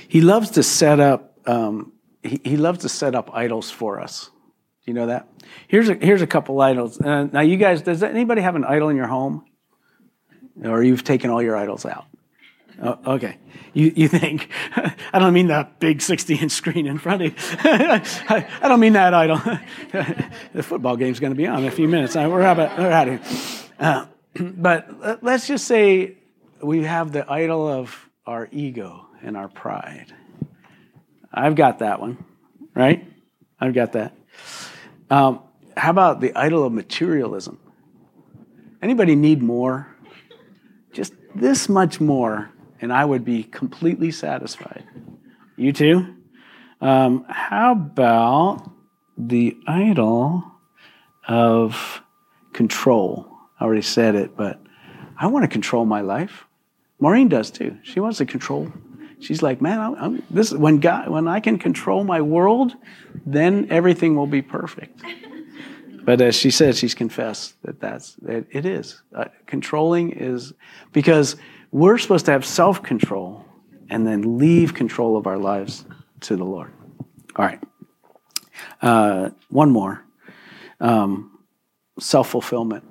He 0.08 0.20
loves 0.20 0.50
to 0.50 0.64
set 0.64 0.98
up 0.98 1.38
um, 1.46 1.92
he, 2.28 2.40
he 2.44 2.56
loves 2.56 2.80
to 2.80 2.88
set 2.88 3.14
up 3.14 3.30
idols 3.34 3.70
for 3.70 4.00
us. 4.00 4.26
Do 4.84 4.90
you 4.90 4.94
know 4.94 5.06
that? 5.06 5.28
Here's 5.66 5.88
a, 5.88 5.94
here's 5.94 6.22
a 6.22 6.26
couple 6.26 6.60
idols. 6.60 7.00
Uh, 7.00 7.24
now, 7.24 7.40
you 7.40 7.56
guys, 7.56 7.82
does 7.82 8.02
anybody 8.02 8.42
have 8.42 8.56
an 8.56 8.64
idol 8.64 8.88
in 8.88 8.96
your 8.96 9.06
home? 9.06 9.44
Or 10.64 10.82
you've 10.82 11.04
taken 11.04 11.30
all 11.30 11.42
your 11.42 11.56
idols 11.56 11.86
out? 11.86 12.06
Oh, 12.82 12.98
okay. 13.14 13.38
You, 13.74 13.92
you 13.94 14.08
think, 14.08 14.50
I 15.12 15.18
don't 15.18 15.32
mean 15.32 15.48
that 15.48 15.80
big 15.80 16.00
60 16.00 16.34
inch 16.36 16.52
screen 16.52 16.86
in 16.86 16.98
front 16.98 17.22
of 17.22 17.32
you. 17.32 17.34
I, 17.64 18.46
I, 18.62 18.68
don't 18.68 18.80
mean 18.80 18.92
that 18.94 19.14
idol. 19.14 19.38
the 20.52 20.62
football 20.62 20.96
game's 20.96 21.20
going 21.20 21.32
to 21.32 21.36
be 21.36 21.46
on 21.46 21.60
in 21.60 21.66
a 21.66 21.70
few 21.70 21.88
minutes. 21.88 22.14
We're 22.14 22.42
out 22.42 22.58
of, 22.58 22.78
we're 22.78 22.90
out 22.90 23.08
of 23.08 23.26
here. 23.26 23.68
Uh, 23.78 24.06
but 24.40 25.22
let's 25.22 25.46
just 25.46 25.66
say 25.66 26.16
we 26.62 26.84
have 26.84 27.12
the 27.12 27.30
idol 27.30 27.66
of 27.66 28.08
our 28.26 28.48
ego 28.52 29.06
and 29.22 29.36
our 29.36 29.48
pride. 29.48 30.14
I've 31.32 31.54
got 31.54 31.80
that 31.80 32.00
one, 32.00 32.24
right? 32.74 33.06
I've 33.60 33.74
got 33.74 33.92
that. 33.92 34.16
Um, 35.10 35.40
how 35.76 35.90
about 35.90 36.20
the 36.20 36.34
idol 36.34 36.64
of 36.64 36.72
materialism? 36.72 37.58
Anybody 38.80 39.16
need 39.16 39.42
more? 39.42 39.88
Just 40.92 41.14
this 41.34 41.68
much 41.68 42.00
more, 42.00 42.50
and 42.80 42.92
I 42.92 43.04
would 43.04 43.24
be 43.24 43.42
completely 43.42 44.10
satisfied. 44.10 44.84
You 45.56 45.72
too? 45.72 46.14
Um, 46.80 47.24
how 47.28 47.72
about 47.72 48.70
the 49.16 49.56
idol 49.66 50.44
of 51.26 52.02
control? 52.52 53.28
I 53.58 53.64
already 53.64 53.82
said 53.82 54.14
it, 54.14 54.36
but 54.36 54.60
I 55.16 55.26
want 55.26 55.42
to 55.42 55.48
control 55.48 55.84
my 55.84 56.00
life. 56.00 56.46
Maureen 57.00 57.28
does 57.28 57.50
too. 57.50 57.78
She 57.82 58.00
wants 58.00 58.18
to 58.18 58.26
control 58.26 58.72
She's 59.20 59.42
like, 59.42 59.60
man, 59.60 59.80
I'm, 59.80 59.94
I'm, 59.96 60.22
this 60.30 60.52
when 60.52 60.78
God, 60.78 61.08
when 61.08 61.26
I 61.26 61.40
can 61.40 61.58
control 61.58 62.04
my 62.04 62.20
world, 62.20 62.74
then 63.26 63.66
everything 63.70 64.16
will 64.16 64.26
be 64.26 64.42
perfect. 64.42 65.02
But 66.08 66.22
as 66.22 66.34
she 66.34 66.50
said, 66.50 66.74
she's 66.74 66.94
confessed 66.94 67.60
that 67.64 67.80
that's 67.80 68.14
that 68.22 68.46
it 68.50 68.64
is 68.64 69.02
uh, 69.14 69.26
controlling 69.44 70.12
is 70.12 70.54
because 70.94 71.36
we're 71.70 71.98
supposed 71.98 72.24
to 72.24 72.32
have 72.32 72.46
self 72.46 72.82
control 72.82 73.44
and 73.90 74.06
then 74.06 74.38
leave 74.38 74.72
control 74.72 75.18
of 75.18 75.26
our 75.26 75.36
lives 75.36 75.84
to 76.20 76.34
the 76.34 76.44
Lord. 76.44 76.72
All 77.36 77.44
right, 77.44 77.62
uh, 78.80 79.28
one 79.50 79.70
more 79.70 80.02
um, 80.80 81.38
self 82.00 82.30
fulfillment. 82.30 82.84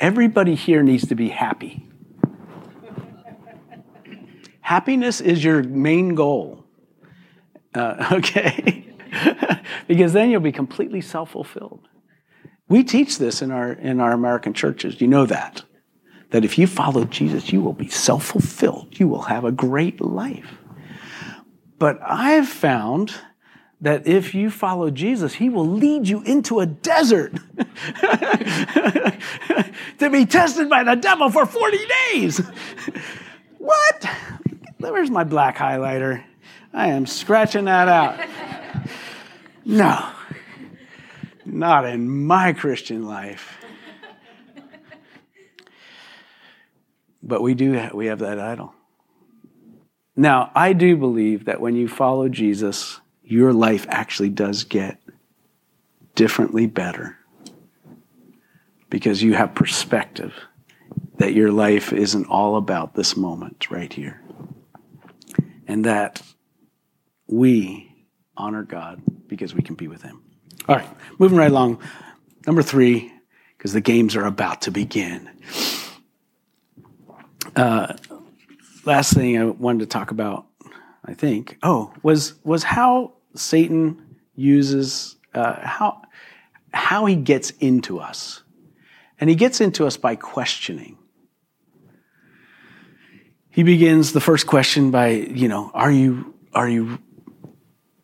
Everybody 0.00 0.54
here 0.54 0.82
needs 0.82 1.06
to 1.08 1.14
be 1.14 1.28
happy. 1.28 1.91
Happiness 4.72 5.20
is 5.20 5.44
your 5.44 5.62
main 5.62 6.14
goal. 6.14 6.64
Uh, 7.74 8.08
okay? 8.12 8.86
because 9.86 10.14
then 10.14 10.30
you'll 10.30 10.40
be 10.40 10.50
completely 10.50 11.02
self 11.02 11.32
fulfilled. 11.32 11.86
We 12.70 12.82
teach 12.82 13.18
this 13.18 13.42
in 13.42 13.50
our, 13.50 13.70
in 13.70 14.00
our 14.00 14.12
American 14.12 14.54
churches. 14.54 14.98
You 14.98 15.08
know 15.08 15.26
that. 15.26 15.62
That 16.30 16.46
if 16.46 16.56
you 16.56 16.66
follow 16.66 17.04
Jesus, 17.04 17.52
you 17.52 17.60
will 17.60 17.74
be 17.74 17.88
self 17.88 18.24
fulfilled. 18.24 18.98
You 18.98 19.08
will 19.08 19.20
have 19.20 19.44
a 19.44 19.52
great 19.52 20.00
life. 20.00 20.56
But 21.78 21.98
I've 22.02 22.48
found 22.48 23.12
that 23.82 24.06
if 24.06 24.34
you 24.34 24.48
follow 24.48 24.88
Jesus, 24.88 25.34
he 25.34 25.50
will 25.50 25.68
lead 25.68 26.08
you 26.08 26.22
into 26.22 26.60
a 26.60 26.66
desert 26.66 27.34
to 29.98 30.08
be 30.10 30.24
tested 30.24 30.70
by 30.70 30.82
the 30.82 30.94
devil 30.94 31.28
for 31.28 31.44
40 31.44 31.78
days. 32.14 32.40
what? 33.58 34.06
Where's 34.90 35.10
my 35.10 35.24
black 35.24 35.56
highlighter? 35.56 36.24
I 36.72 36.88
am 36.88 37.06
scratching 37.06 37.66
that 37.66 37.88
out. 37.88 38.18
No, 39.64 40.10
not 41.44 41.86
in 41.86 42.08
my 42.26 42.52
Christian 42.52 43.06
life. 43.06 43.58
But 47.22 47.42
we 47.42 47.54
do 47.54 47.72
have, 47.72 47.94
we 47.94 48.06
have 48.06 48.18
that 48.18 48.40
idol. 48.40 48.74
Now, 50.16 50.50
I 50.54 50.72
do 50.72 50.96
believe 50.96 51.44
that 51.44 51.60
when 51.60 51.76
you 51.76 51.88
follow 51.88 52.28
Jesus, 52.28 53.00
your 53.22 53.52
life 53.52 53.86
actually 53.88 54.30
does 54.30 54.64
get 54.64 54.98
differently 56.14 56.66
better 56.66 57.16
because 58.90 59.22
you 59.22 59.34
have 59.34 59.54
perspective 59.54 60.34
that 61.18 61.32
your 61.32 61.52
life 61.52 61.92
isn't 61.92 62.26
all 62.26 62.56
about 62.56 62.94
this 62.94 63.16
moment 63.16 63.70
right 63.70 63.92
here. 63.92 64.21
And 65.66 65.84
that 65.84 66.22
we 67.26 68.06
honor 68.36 68.62
God 68.62 69.02
because 69.26 69.54
we 69.54 69.62
can 69.62 69.74
be 69.74 69.88
with 69.88 70.02
Him. 70.02 70.22
All 70.68 70.76
right, 70.76 70.88
moving 71.18 71.38
right 71.38 71.50
along. 71.50 71.80
Number 72.46 72.62
three, 72.62 73.12
because 73.56 73.72
the 73.72 73.80
games 73.80 74.16
are 74.16 74.24
about 74.24 74.62
to 74.62 74.70
begin. 74.70 75.30
Uh, 77.54 77.94
last 78.84 79.14
thing 79.14 79.38
I 79.38 79.44
wanted 79.44 79.80
to 79.80 79.86
talk 79.86 80.10
about, 80.10 80.46
I 81.04 81.14
think, 81.14 81.58
oh, 81.62 81.92
was 82.02 82.34
was 82.44 82.62
how 82.62 83.14
Satan 83.34 84.16
uses 84.34 85.16
uh, 85.34 85.66
how 85.66 86.02
how 86.72 87.06
he 87.06 87.16
gets 87.16 87.50
into 87.50 87.98
us, 87.98 88.42
and 89.20 89.28
he 89.28 89.36
gets 89.36 89.60
into 89.60 89.86
us 89.86 89.96
by 89.96 90.16
questioning. 90.16 90.98
He 93.52 93.62
begins 93.62 94.12
the 94.12 94.20
first 94.20 94.46
question 94.46 94.90
by, 94.90 95.10
you 95.10 95.46
know, 95.46 95.70
are 95.74 95.90
you 95.90 96.34
are 96.54 96.68
you 96.68 96.98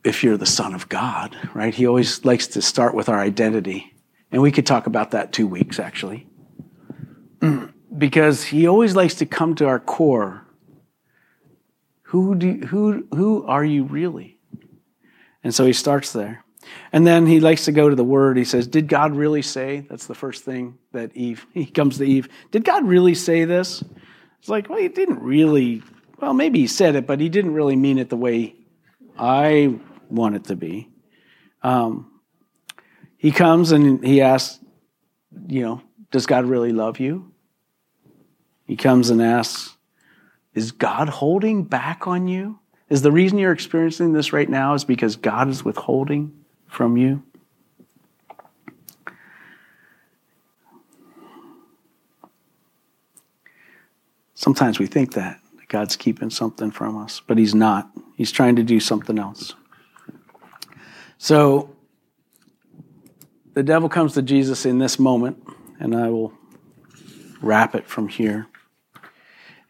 if 0.04 0.22
you're 0.22 0.37
the 0.37 0.46
son 0.46 0.74
of 0.74 0.88
God, 0.88 1.37
right? 1.54 1.74
He 1.74 1.87
always 1.87 2.24
likes 2.24 2.48
to 2.48 2.62
start 2.62 2.94
with 2.94 3.08
our 3.08 3.18
identity. 3.18 3.92
And 4.30 4.42
we 4.42 4.52
could 4.52 4.66
talk 4.66 4.87
about 4.87 5.12
that 5.12 5.32
two 5.32 5.46
weeks, 5.46 5.80
actually. 5.80 6.26
because 7.98 8.44
he 8.44 8.66
always 8.66 8.94
likes 8.94 9.16
to 9.16 9.26
come 9.26 9.54
to 9.56 9.66
our 9.66 9.80
core. 9.80 10.46
Who, 12.02 12.34
do, 12.34 12.52
who, 12.66 13.06
who 13.14 13.44
are 13.46 13.64
you 13.64 13.84
really? 13.84 14.38
And 15.42 15.54
so 15.54 15.64
he 15.64 15.72
starts 15.72 16.12
there. 16.12 16.44
And 16.92 17.06
then 17.06 17.26
he 17.26 17.40
likes 17.40 17.64
to 17.64 17.72
go 17.72 17.88
to 17.88 17.96
the 17.96 18.04
word. 18.04 18.37
He 18.37 18.44
says, 18.44 18.66
Did 18.66 18.88
God 18.88 19.14
really 19.14 19.42
say? 19.42 19.87
That's 19.88 20.06
the 20.06 20.14
first 20.14 20.44
thing 20.44 20.78
that 20.92 21.16
Eve, 21.16 21.46
he 21.54 21.64
comes 21.64 21.96
to 21.98 22.04
Eve. 22.04 22.28
Did 22.50 22.64
God 22.64 22.87
really 22.87 23.14
say 23.14 23.46
this? 23.46 23.82
It's 24.38 24.48
like, 24.48 24.68
well, 24.68 24.79
he 24.79 24.88
didn't 24.88 25.20
really, 25.20 25.83
well, 26.18 26.35
maybe 26.35 26.61
he 26.61 26.66
said 26.66 26.94
it, 26.96 27.07
but 27.07 27.20
he 27.20 27.29
didn't 27.29 27.55
really 27.55 27.77
mean 27.77 27.98
it 27.98 28.09
the 28.09 28.16
way 28.16 28.55
I 29.18 29.79
want 30.09 30.37
it 30.37 30.44
to 30.44 30.57
be. 30.57 30.88
Um, 31.62 32.20
he 33.16 33.31
comes 33.33 33.72
and 33.72 34.05
he 34.05 34.20
asks, 34.20 34.61
you 35.48 35.62
know, 35.62 35.83
does 36.11 36.27
God 36.27 36.46
really 36.46 36.72
love 36.72 37.01
you? 37.01 37.33
He 38.66 38.77
comes 38.77 39.11
and 39.11 39.20
asks, 39.20 39.77
is 40.55 40.72
God 40.72 41.09
holding 41.09 41.64
back 41.64 42.07
on 42.07 42.29
you? 42.29 42.59
Is 42.88 43.03
the 43.03 43.12
reason 43.12 43.38
you're 43.38 43.53
experiencing 43.53 44.12
this 44.12 44.33
right 44.33 44.48
now 44.48 44.74
is 44.74 44.85
because 44.85 45.16
God 45.16 45.48
is 45.48 45.64
withholding 45.64 46.33
from 46.66 46.96
you? 46.96 47.22
Sometimes 54.38 54.79
we 54.79 54.87
think 54.87 55.14
that 55.14 55.40
God's 55.66 55.96
keeping 55.96 56.31
something 56.31 56.70
from 56.70 56.96
us, 56.96 57.20
but 57.27 57.38
He's 57.38 57.57
not. 57.57 57.90
He's 58.14 58.31
trying 58.31 58.55
to 58.55 58.62
do 58.62 58.79
something 58.79 59.18
else. 59.18 59.55
So 61.18 61.74
the 63.55 63.64
devil 63.64 63.88
comes 63.88 64.14
to 64.14 64.22
Jesus 64.22 64.64
in 64.64 64.79
this 64.79 64.96
moment, 64.96 65.42
and 65.81 65.96
I 65.96 66.11
will 66.11 66.33
wrap 67.42 67.74
it 67.74 67.88
from 67.88 68.07
here. 68.07 68.46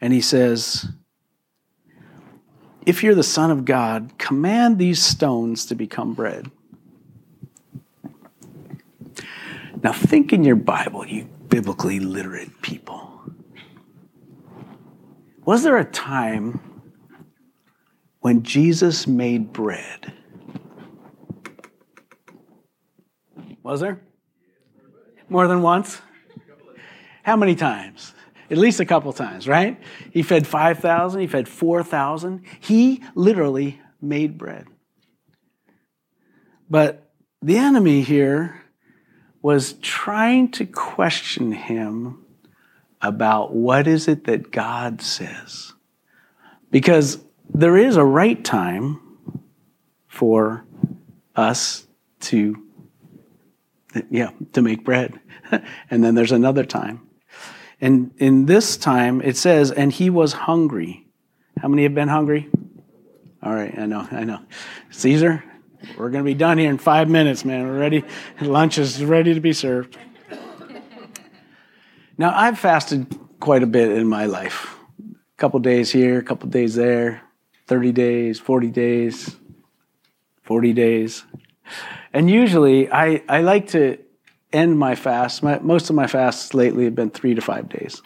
And 0.01 0.13
he 0.13 0.21
says, 0.21 0.85
If 2.85 3.01
you're 3.01 3.15
the 3.15 3.23
Son 3.23 3.49
of 3.49 3.65
God, 3.65 4.19
command 4.19 4.77
these 4.77 5.01
stones 5.01 5.65
to 5.65 5.73
become 5.73 6.13
bread. 6.13 6.51
Now, 9.81 9.93
think 9.93 10.31
in 10.31 10.43
your 10.43 10.57
Bible, 10.57 11.07
you 11.07 11.27
biblically 11.47 11.99
literate 11.99 12.61
people. 12.61 13.08
Was 15.49 15.63
there 15.63 15.77
a 15.77 15.83
time 15.83 16.59
when 18.19 18.43
Jesus 18.43 19.07
made 19.07 19.51
bread? 19.51 20.13
Was 23.63 23.79
there? 23.79 23.99
More 25.27 25.47
than 25.47 25.63
once? 25.63 26.03
How 27.23 27.35
many 27.35 27.55
times? 27.55 28.13
At 28.51 28.59
least 28.59 28.79
a 28.79 28.85
couple 28.85 29.11
times, 29.11 29.47
right? 29.47 29.81
He 30.13 30.21
fed 30.21 30.45
5,000, 30.45 31.19
he 31.19 31.25
fed 31.25 31.49
4,000. 31.49 32.43
He 32.59 33.03
literally 33.15 33.81
made 33.99 34.37
bread. 34.37 34.67
But 36.69 37.11
the 37.41 37.57
enemy 37.57 38.03
here 38.03 38.65
was 39.41 39.73
trying 39.81 40.51
to 40.51 40.67
question 40.67 41.53
him 41.53 42.23
about 43.01 43.53
what 43.53 43.87
is 43.87 44.07
it 44.07 44.25
that 44.25 44.51
God 44.51 45.01
says. 45.01 45.73
Because 46.71 47.19
there 47.53 47.77
is 47.77 47.95
a 47.95 48.03
right 48.03 48.43
time 48.43 48.99
for 50.07 50.65
us 51.35 51.87
to 52.19 52.63
yeah, 54.09 54.31
to 54.53 54.61
make 54.61 54.83
bread. 54.83 55.19
and 55.89 56.03
then 56.03 56.15
there's 56.15 56.31
another 56.31 56.63
time. 56.63 57.07
And 57.81 58.11
in 58.17 58.45
this 58.45 58.77
time, 58.77 59.21
it 59.21 59.37
says, 59.37 59.71
and 59.71 59.91
he 59.91 60.09
was 60.09 60.33
hungry. 60.33 61.07
How 61.61 61.67
many 61.67 61.83
have 61.83 61.95
been 61.95 62.09
hungry? 62.09 62.49
All 63.41 63.53
right, 63.53 63.77
I 63.77 63.85
know, 63.85 64.07
I 64.11 64.25
know. 64.25 64.39
Caesar, 64.91 65.43
we're 65.97 66.09
going 66.09 66.23
to 66.23 66.29
be 66.29 66.33
done 66.33 66.57
here 66.57 66.69
in 66.69 66.77
five 66.77 67.09
minutes, 67.09 67.45
man. 67.45 67.65
We're 67.67 67.79
ready. 67.79 68.03
Lunch 68.41 68.77
is 68.77 69.03
ready 69.03 69.33
to 69.33 69.39
be 69.39 69.53
served. 69.53 69.97
Now, 72.19 72.33
I've 72.35 72.59
fasted 72.59 73.17
quite 73.39 73.63
a 73.63 73.65
bit 73.65 73.93
in 73.93 74.05
my 74.05 74.25
life. 74.25 74.75
A 74.99 75.37
couple 75.37 75.57
days 75.61 75.89
here, 75.89 76.19
a 76.19 76.21
couple 76.21 76.49
days 76.49 76.75
there, 76.75 77.21
30 77.67 77.93
days, 77.93 78.41
40 78.41 78.67
days, 78.71 79.37
40 80.43 80.73
days. 80.73 81.23
And 82.11 82.29
usually 82.29 82.91
I, 82.91 83.23
I 83.29 83.39
like 83.39 83.69
to 83.69 83.99
end 84.51 84.77
my 84.77 84.95
fast. 84.95 85.43
My, 85.43 85.59
most 85.59 85.89
of 85.89 85.95
my 85.95 86.07
fasts 86.07 86.53
lately 86.53 86.83
have 86.83 86.95
been 86.95 87.09
three 87.09 87.35
to 87.35 87.41
five 87.41 87.69
days. 87.69 88.01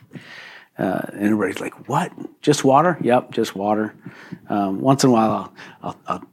Uh, 0.78 1.02
and 1.12 1.24
everybody's 1.24 1.60
like, 1.60 1.90
what? 1.90 2.12
Just 2.44 2.64
water? 2.64 3.00
Yep, 3.02 3.32
just 3.32 3.56
water. 3.56 3.96
Um, 4.48 4.80
once 4.80 5.04
in 5.04 5.10
a 5.10 5.14
while, 5.14 5.32
I'll, 5.32 5.54
I'll, 5.82 6.00
I'll 6.06 6.24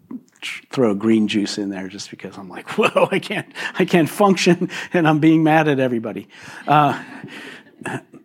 throw 0.70 0.94
green 0.94 1.28
juice 1.28 1.56
in 1.56 1.70
there 1.70 1.88
just 1.88 2.10
because 2.10 2.36
I'm 2.36 2.50
like, 2.50 2.68
whoa, 2.78 3.08
I 3.10 3.18
can't, 3.18 3.50
I 3.78 3.86
can't 3.86 4.08
function, 4.08 4.68
and 4.92 5.08
I'm 5.08 5.18
being 5.18 5.42
mad 5.42 5.66
at 5.68 5.80
everybody. 5.80 6.28
Uh, 6.66 7.02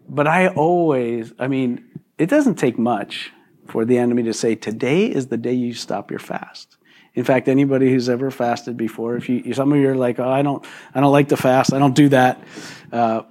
but 0.07 0.27
I 0.27 0.47
always, 0.47 1.33
I 1.39 1.47
mean, 1.47 1.85
it 2.17 2.29
doesn't 2.29 2.55
take 2.55 2.77
much 2.77 3.31
for 3.67 3.85
the 3.85 3.97
enemy 3.97 4.23
to 4.23 4.33
say, 4.33 4.55
today 4.55 5.05
is 5.05 5.27
the 5.27 5.37
day 5.37 5.53
you 5.53 5.73
stop 5.73 6.11
your 6.11 6.19
fast. 6.19 6.77
In 7.13 7.23
fact, 7.23 7.47
anybody 7.47 7.89
who's 7.89 8.09
ever 8.09 8.29
fasted 8.29 8.75
before, 8.75 9.15
if 9.15 9.29
you 9.29 9.53
some 9.53 9.71
of 9.71 9.79
you 9.79 9.89
are 9.89 9.95
like, 9.95 10.19
oh, 10.19 10.29
I 10.29 10.41
don't, 10.41 10.65
I 10.93 10.99
don't 10.99 11.11
like 11.11 11.29
to 11.29 11.37
fast, 11.37 11.73
I 11.73 11.79
don't 11.79 11.95
do 11.95 12.09
that. 12.09 12.43
Uh, 12.91 13.23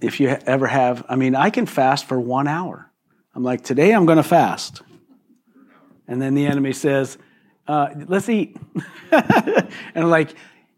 if 0.00 0.18
you 0.18 0.28
ever 0.28 0.66
have, 0.66 1.04
I 1.08 1.16
mean, 1.16 1.34
I 1.34 1.50
can 1.50 1.66
fast 1.66 2.06
for 2.06 2.18
one 2.18 2.48
hour. 2.48 2.90
I'm 3.34 3.42
like, 3.42 3.62
today 3.62 3.92
I'm 3.92 4.06
going 4.06 4.16
to 4.16 4.22
fast, 4.22 4.82
and 6.08 6.22
then 6.22 6.34
the 6.34 6.46
enemy 6.46 6.72
says, 6.72 7.18
uh, 7.68 7.88
let's 8.06 8.30
eat, 8.30 8.56
and 9.10 9.68
I'm 9.94 10.08
like, 10.08 10.34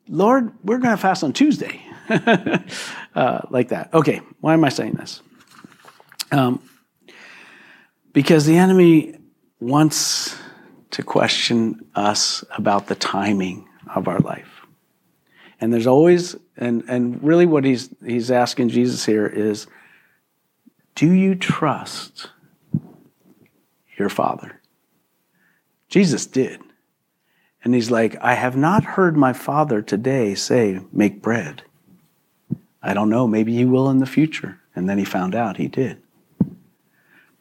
Lord, 0.08 0.52
we're 0.64 0.78
going 0.78 0.96
to 0.96 1.00
fast 1.00 1.22
on 1.22 1.32
Tuesday, 1.32 1.80
uh, 3.14 3.40
like 3.50 3.68
that. 3.68 3.92
Okay, 3.92 4.20
why 4.40 4.54
am 4.54 4.64
I 4.64 4.68
saying 4.68 4.94
this? 4.94 5.22
Um, 6.32 6.62
because 8.12 8.46
the 8.46 8.56
enemy 8.56 9.18
wants 9.60 10.36
to 10.90 11.02
question 11.02 11.84
us 11.94 12.44
about 12.56 12.86
the 12.86 12.94
timing 12.94 13.68
of 13.94 14.08
our 14.08 14.20
life. 14.20 14.66
And 15.60 15.72
there's 15.72 15.86
always, 15.86 16.36
and, 16.56 16.84
and 16.88 17.22
really 17.22 17.46
what 17.46 17.64
he's, 17.64 17.90
he's 18.04 18.30
asking 18.30 18.70
Jesus 18.70 19.04
here 19.04 19.26
is 19.26 19.66
do 20.94 21.12
you 21.12 21.34
trust 21.34 22.30
your 23.96 24.08
Father? 24.08 24.60
Jesus 25.88 26.26
did. 26.26 26.60
And 27.64 27.74
he's 27.74 27.90
like, 27.90 28.16
I 28.20 28.34
have 28.34 28.56
not 28.56 28.84
heard 28.84 29.16
my 29.16 29.32
father 29.32 29.82
today 29.82 30.34
say, 30.34 30.80
Make 30.92 31.22
bread. 31.22 31.62
I 32.82 32.94
don't 32.94 33.10
know, 33.10 33.26
maybe 33.26 33.54
he 33.54 33.64
will 33.64 33.90
in 33.90 33.98
the 33.98 34.06
future. 34.06 34.60
And 34.74 34.88
then 34.88 34.98
he 34.98 35.04
found 35.04 35.34
out 35.34 35.56
he 35.56 35.68
did. 35.68 36.00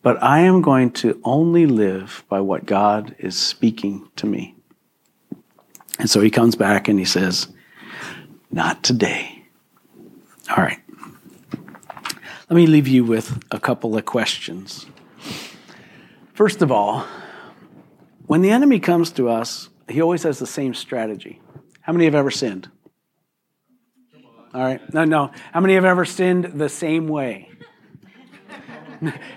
But 0.02 0.21
I 0.23 0.39
am 0.39 0.62
going 0.62 0.91
to 0.91 1.19
only 1.23 1.65
live 1.65 2.23
by 2.30 2.39
what 2.39 2.65
God 2.65 3.15
is 3.19 3.38
speaking 3.38 4.10
to 4.15 4.26
me. 4.26 4.56
And 6.00 6.10
so 6.10 6.21
he 6.21 6.30
comes 6.30 6.56
back 6.56 6.88
and 6.88 6.97
he 6.97 7.06
says, 7.06 7.47
Not 8.52 8.84
today. 8.84 9.43
All 10.50 10.63
right. 10.63 10.80
Let 12.50 12.56
me 12.56 12.67
leave 12.67 12.88
you 12.88 13.04
with 13.04 13.43
a 13.52 13.60
couple 13.60 13.97
of 13.97 14.06
questions. 14.06 14.86
First 16.34 16.62
of 16.62 16.71
all, 16.71 17.06
when 18.28 18.41
the 18.41 18.52
enemy 18.52 18.80
comes 18.80 19.12
to 19.12 19.28
us, 19.28 19.69
he 19.89 20.02
always 20.02 20.23
has 20.23 20.39
the 20.39 20.47
same 20.47 20.73
strategy. 20.73 21.41
How 21.82 21.93
many 21.93 22.06
have 22.06 22.15
ever 22.15 22.32
sinned? 22.32 22.69
All 24.58 24.63
right. 24.63 24.91
No, 24.91 25.06
no. 25.06 25.30
How 25.54 25.60
many 25.60 25.76
have 25.76 25.86
ever 25.86 26.04
sinned 26.04 26.46
the 26.46 26.67
same 26.67 27.08
way? 27.08 27.52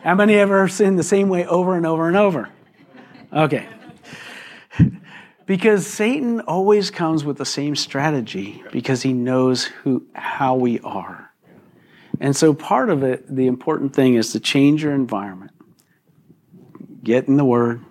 How 0.02 0.14
many 0.14 0.32
have 0.32 0.50
ever 0.50 0.66
sinned 0.66 0.98
the 0.98 1.02
same 1.02 1.28
way 1.28 1.46
over 1.46 1.76
and 1.76 1.84
over 1.84 2.08
and 2.08 2.16
over? 2.16 2.48
Okay. 3.30 3.68
Because 5.44 5.86
Satan 5.86 6.40
always 6.40 6.90
comes 6.90 7.22
with 7.22 7.36
the 7.36 7.44
same 7.44 7.76
strategy 7.76 8.64
because 8.72 9.02
he 9.02 9.12
knows 9.12 9.64
who, 9.64 10.06
how 10.14 10.54
we 10.54 10.80
are. 10.80 11.30
And 12.18 12.34
so 12.34 12.54
part 12.54 12.88
of 12.88 13.02
it, 13.02 13.26
the 13.28 13.46
important 13.46 13.94
thing 13.94 14.14
is 14.14 14.32
to 14.32 14.40
change 14.40 14.82
your 14.82 14.94
environment. 14.94 15.50
Get 17.04 17.28
in 17.28 17.36
the 17.36 17.44
Word, 17.44 17.84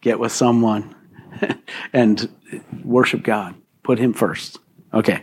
get 0.00 0.18
with 0.18 0.32
someone, 0.32 0.96
and 1.92 2.28
worship 2.82 3.22
God. 3.22 3.54
Put 3.84 4.00
Him 4.00 4.14
first. 4.14 4.58
Okay. 4.92 5.22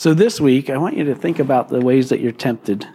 So 0.00 0.14
this 0.14 0.40
week, 0.40 0.70
I 0.70 0.78
want 0.78 0.96
you 0.96 1.04
to 1.04 1.14
think 1.14 1.38
about 1.38 1.68
the 1.68 1.78
ways 1.78 2.08
that 2.08 2.20
you're 2.20 2.32
tempted. 2.32 2.88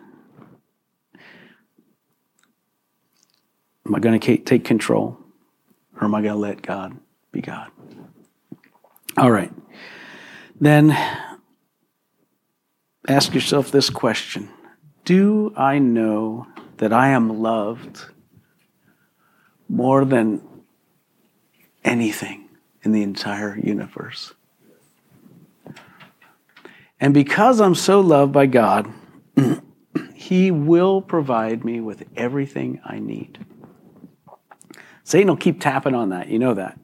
Am 3.85 3.93
I 3.93 3.99
going 3.99 4.19
to 4.19 4.37
take 4.37 4.65
control? 4.65 5.15
Or 5.95 6.05
am 6.05 6.15
I 6.15 6.23
going 6.23 6.33
to 6.33 6.39
let 6.39 6.63
God 6.63 6.97
be 7.31 7.41
God? 7.41 7.69
All 9.17 9.29
right. 9.29 9.53
Then 10.59 10.97
ask 13.07 13.35
yourself 13.35 13.69
this 13.69 13.91
question 13.91 14.49
Do 15.03 15.53
I 15.55 15.77
know 15.77 16.47
that 16.77 16.91
I 16.91 17.09
am 17.09 17.39
loved 17.39 18.03
more 19.69 20.05
than 20.05 20.41
anything 21.83 22.49
in 22.81 22.93
the 22.93 23.03
entire 23.03 23.55
universe? 23.59 24.33
And 27.05 27.13
because 27.13 27.61
I'm 27.61 27.75
so 27.75 27.99
loved 27.99 28.33
by 28.33 28.47
God, 28.47 28.91
He 30.15 30.49
will 30.49 31.03
provide 31.03 31.63
me 31.63 31.79
with 31.79 32.03
everything 32.15 32.81
I 32.83 32.97
need. 32.97 33.45
Satan 35.03 35.27
will 35.27 35.37
keep 35.37 35.61
tapping 35.61 35.93
on 35.93 36.09
that. 36.09 36.29
You 36.29 36.39
know 36.39 36.55
that. 36.55 36.79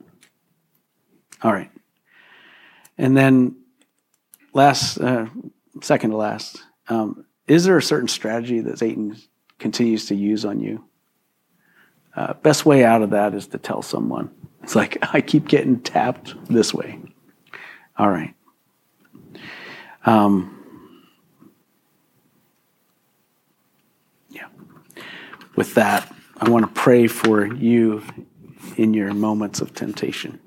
All 1.42 1.52
right. 1.52 1.72
And 3.00 3.18
then, 3.18 3.56
last, 4.54 5.00
uh, 5.00 5.26
second 5.82 6.12
to 6.12 6.18
last, 6.18 6.62
um, 6.88 7.26
is 7.48 7.64
there 7.64 7.78
a 7.78 7.82
certain 7.82 8.08
strategy 8.08 8.60
that 8.60 8.78
Satan 8.78 9.18
continues 9.58 10.06
to 10.06 10.16
use 10.16 10.46
on 10.46 10.60
you? 10.60 10.86
Uh, 12.16 12.34
best 12.34 12.64
way 12.64 12.86
out 12.86 13.02
of 13.02 13.10
that 13.10 13.34
is 13.34 13.48
to 13.48 13.58
tell 13.58 13.82
someone. 13.82 14.30
It's 14.62 14.76
like, 14.76 15.00
I 15.16 15.22
keep 15.22 15.48
getting 15.48 15.80
tapped 15.80 16.36
this 16.46 16.76
way. 16.76 17.00
All 17.98 18.12
right. 18.12 18.36
Um, 20.06 20.58
yeah. 24.30 24.48
With 25.56 25.76
that, 25.76 26.14
I 26.38 26.50
want 26.50 26.66
to 26.66 26.72
pray 26.72 27.08
for 27.08 27.46
you 27.46 28.04
in 28.78 28.94
your 28.94 29.14
moments 29.14 29.62
of 29.62 29.74
temptation. 29.74 30.40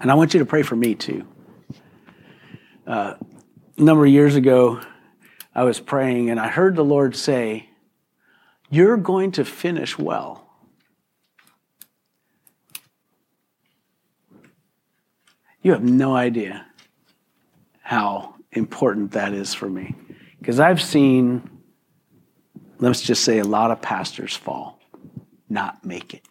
And 0.00 0.10
I 0.10 0.14
want 0.14 0.32
you 0.32 0.40
to 0.40 0.46
pray 0.46 0.62
for 0.62 0.76
me 0.76 0.94
too. 0.94 1.26
Uh, 2.86 3.14
a 3.76 3.82
number 3.82 4.04
of 4.04 4.12
years 4.12 4.36
ago, 4.36 4.80
I 5.54 5.64
was 5.64 5.80
praying 5.80 6.30
and 6.30 6.38
I 6.38 6.48
heard 6.48 6.76
the 6.76 6.84
Lord 6.84 7.16
say, 7.16 7.68
You're 8.70 8.96
going 8.96 9.32
to 9.32 9.44
finish 9.44 9.98
well. 9.98 10.46
You 15.62 15.72
have 15.72 15.84
no 15.84 16.14
idea 16.14 16.69
how 17.90 18.36
important 18.52 19.10
that 19.10 19.34
is 19.34 19.52
for 19.52 19.68
me. 19.68 19.96
Because 20.38 20.60
I've 20.60 20.80
seen, 20.80 21.42
let's 22.78 23.00
just 23.00 23.24
say, 23.24 23.40
a 23.40 23.44
lot 23.44 23.72
of 23.72 23.82
pastors 23.82 24.36
fall, 24.36 24.78
not 25.48 25.84
make 25.84 26.14
it 26.14 26.22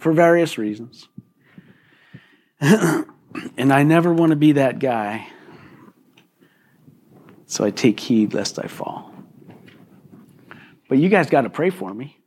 for 0.00 0.12
various 0.12 0.58
reasons. 0.58 1.08
and 2.60 3.06
I 3.72 3.84
never 3.84 4.12
want 4.12 4.30
to 4.30 4.36
be 4.36 4.52
that 4.52 4.80
guy. 4.80 5.28
So 7.46 7.64
I 7.64 7.70
take 7.70 8.00
heed 8.00 8.34
lest 8.34 8.58
I 8.58 8.66
fall. 8.66 9.14
But 10.88 10.98
you 10.98 11.08
guys 11.08 11.30
got 11.30 11.42
to 11.42 11.50
pray 11.50 11.70
for 11.70 11.94
me. 11.94 12.18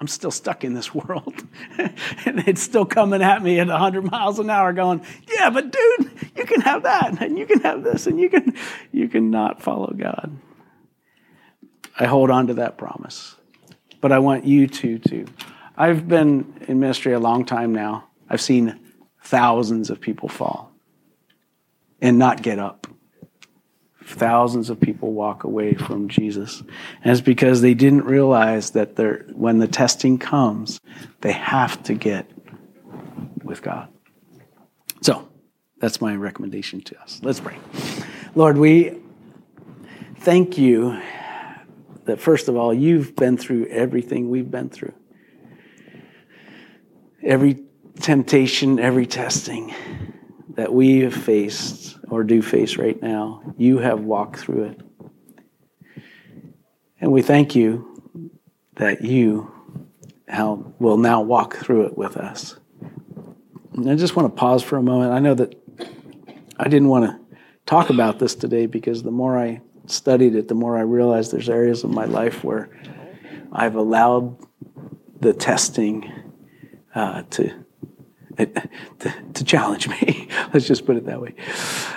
I'm 0.00 0.06
still 0.06 0.30
stuck 0.30 0.64
in 0.64 0.74
this 0.74 0.94
world. 0.94 1.34
and 1.78 2.46
it's 2.46 2.62
still 2.62 2.86
coming 2.86 3.22
at 3.22 3.42
me 3.42 3.58
at 3.58 3.66
100 3.66 4.10
miles 4.10 4.38
an 4.38 4.50
hour 4.50 4.72
going, 4.72 5.02
"Yeah, 5.28 5.50
but 5.50 5.72
dude, 5.72 6.10
you 6.36 6.44
can 6.44 6.60
have 6.60 6.84
that 6.84 7.20
and 7.22 7.38
you 7.38 7.46
can 7.46 7.60
have 7.60 7.82
this 7.82 8.06
and 8.06 8.20
you 8.20 8.30
can 8.30 8.54
you 8.92 9.08
can 9.08 9.30
not 9.30 9.62
follow 9.62 9.92
God." 9.96 10.36
I 11.98 12.06
hold 12.06 12.30
on 12.30 12.46
to 12.46 12.54
that 12.54 12.78
promise. 12.78 13.34
But 14.00 14.12
I 14.12 14.20
want 14.20 14.44
you 14.44 14.68
to 14.68 14.98
too. 14.98 15.26
I've 15.76 16.06
been 16.06 16.54
in 16.68 16.78
ministry 16.78 17.12
a 17.12 17.18
long 17.18 17.44
time 17.44 17.72
now. 17.72 18.08
I've 18.30 18.40
seen 18.40 18.78
thousands 19.22 19.90
of 19.90 20.00
people 20.00 20.28
fall 20.28 20.72
and 22.00 22.18
not 22.18 22.42
get 22.42 22.58
up 22.60 22.86
thousands 24.08 24.70
of 24.70 24.80
people 24.80 25.12
walk 25.12 25.44
away 25.44 25.74
from 25.74 26.08
Jesus. 26.08 26.62
And 27.02 27.12
it's 27.12 27.20
because 27.20 27.60
they 27.60 27.74
didn't 27.74 28.04
realize 28.04 28.70
that 28.70 28.96
when 29.34 29.58
the 29.58 29.68
testing 29.68 30.18
comes, 30.18 30.80
they 31.20 31.32
have 31.32 31.82
to 31.84 31.94
get 31.94 32.30
with 33.42 33.62
God. 33.62 33.88
So, 35.02 35.28
that's 35.78 36.00
my 36.00 36.16
recommendation 36.16 36.80
to 36.82 37.00
us. 37.00 37.20
Let's 37.22 37.40
pray. 37.40 37.56
Lord, 38.34 38.58
we 38.58 38.98
thank 40.16 40.58
you 40.58 41.00
that, 42.06 42.20
first 42.20 42.48
of 42.48 42.56
all, 42.56 42.74
you've 42.74 43.14
been 43.14 43.36
through 43.36 43.66
everything 43.66 44.30
we've 44.30 44.50
been 44.50 44.70
through. 44.70 44.94
Every 47.22 47.62
temptation, 48.00 48.78
every 48.78 49.06
testing 49.06 49.74
that 50.54 50.72
we 50.72 51.00
have 51.00 51.14
faced 51.14 51.98
or 52.08 52.24
do 52.24 52.42
face 52.42 52.76
right 52.76 53.00
now, 53.02 53.54
you 53.56 53.78
have 53.78 54.00
walked 54.00 54.40
through 54.40 54.64
it. 54.64 54.80
And 57.00 57.12
we 57.12 57.22
thank 57.22 57.54
you 57.54 57.84
that 58.76 59.02
you 59.02 59.52
will 60.78 60.96
now 60.96 61.20
walk 61.20 61.56
through 61.56 61.86
it 61.86 61.96
with 61.96 62.16
us. 62.16 62.58
And 63.74 63.90
I 63.90 63.94
just 63.94 64.16
want 64.16 64.34
to 64.34 64.38
pause 64.38 64.62
for 64.62 64.76
a 64.76 64.82
moment. 64.82 65.12
I 65.12 65.18
know 65.18 65.34
that 65.34 65.54
I 66.58 66.64
didn't 66.64 66.88
want 66.88 67.06
to 67.06 67.36
talk 67.66 67.90
about 67.90 68.18
this 68.18 68.34
today 68.34 68.66
because 68.66 69.02
the 69.02 69.10
more 69.10 69.38
I 69.38 69.60
studied 69.86 70.34
it, 70.34 70.48
the 70.48 70.54
more 70.54 70.76
I 70.76 70.82
realized 70.82 71.32
there's 71.32 71.48
areas 71.48 71.84
of 71.84 71.90
my 71.90 72.04
life 72.04 72.42
where 72.42 72.70
I've 73.52 73.76
allowed 73.76 74.36
the 75.20 75.32
testing 75.32 76.12
uh, 76.94 77.22
to 77.30 77.64
to, 78.38 79.44
challenge 79.44 79.88
me. 79.88 80.28
Let's 80.52 80.66
just 80.66 80.86
put 80.86 80.96
it 80.96 81.06
that 81.06 81.20
way. 81.20 81.34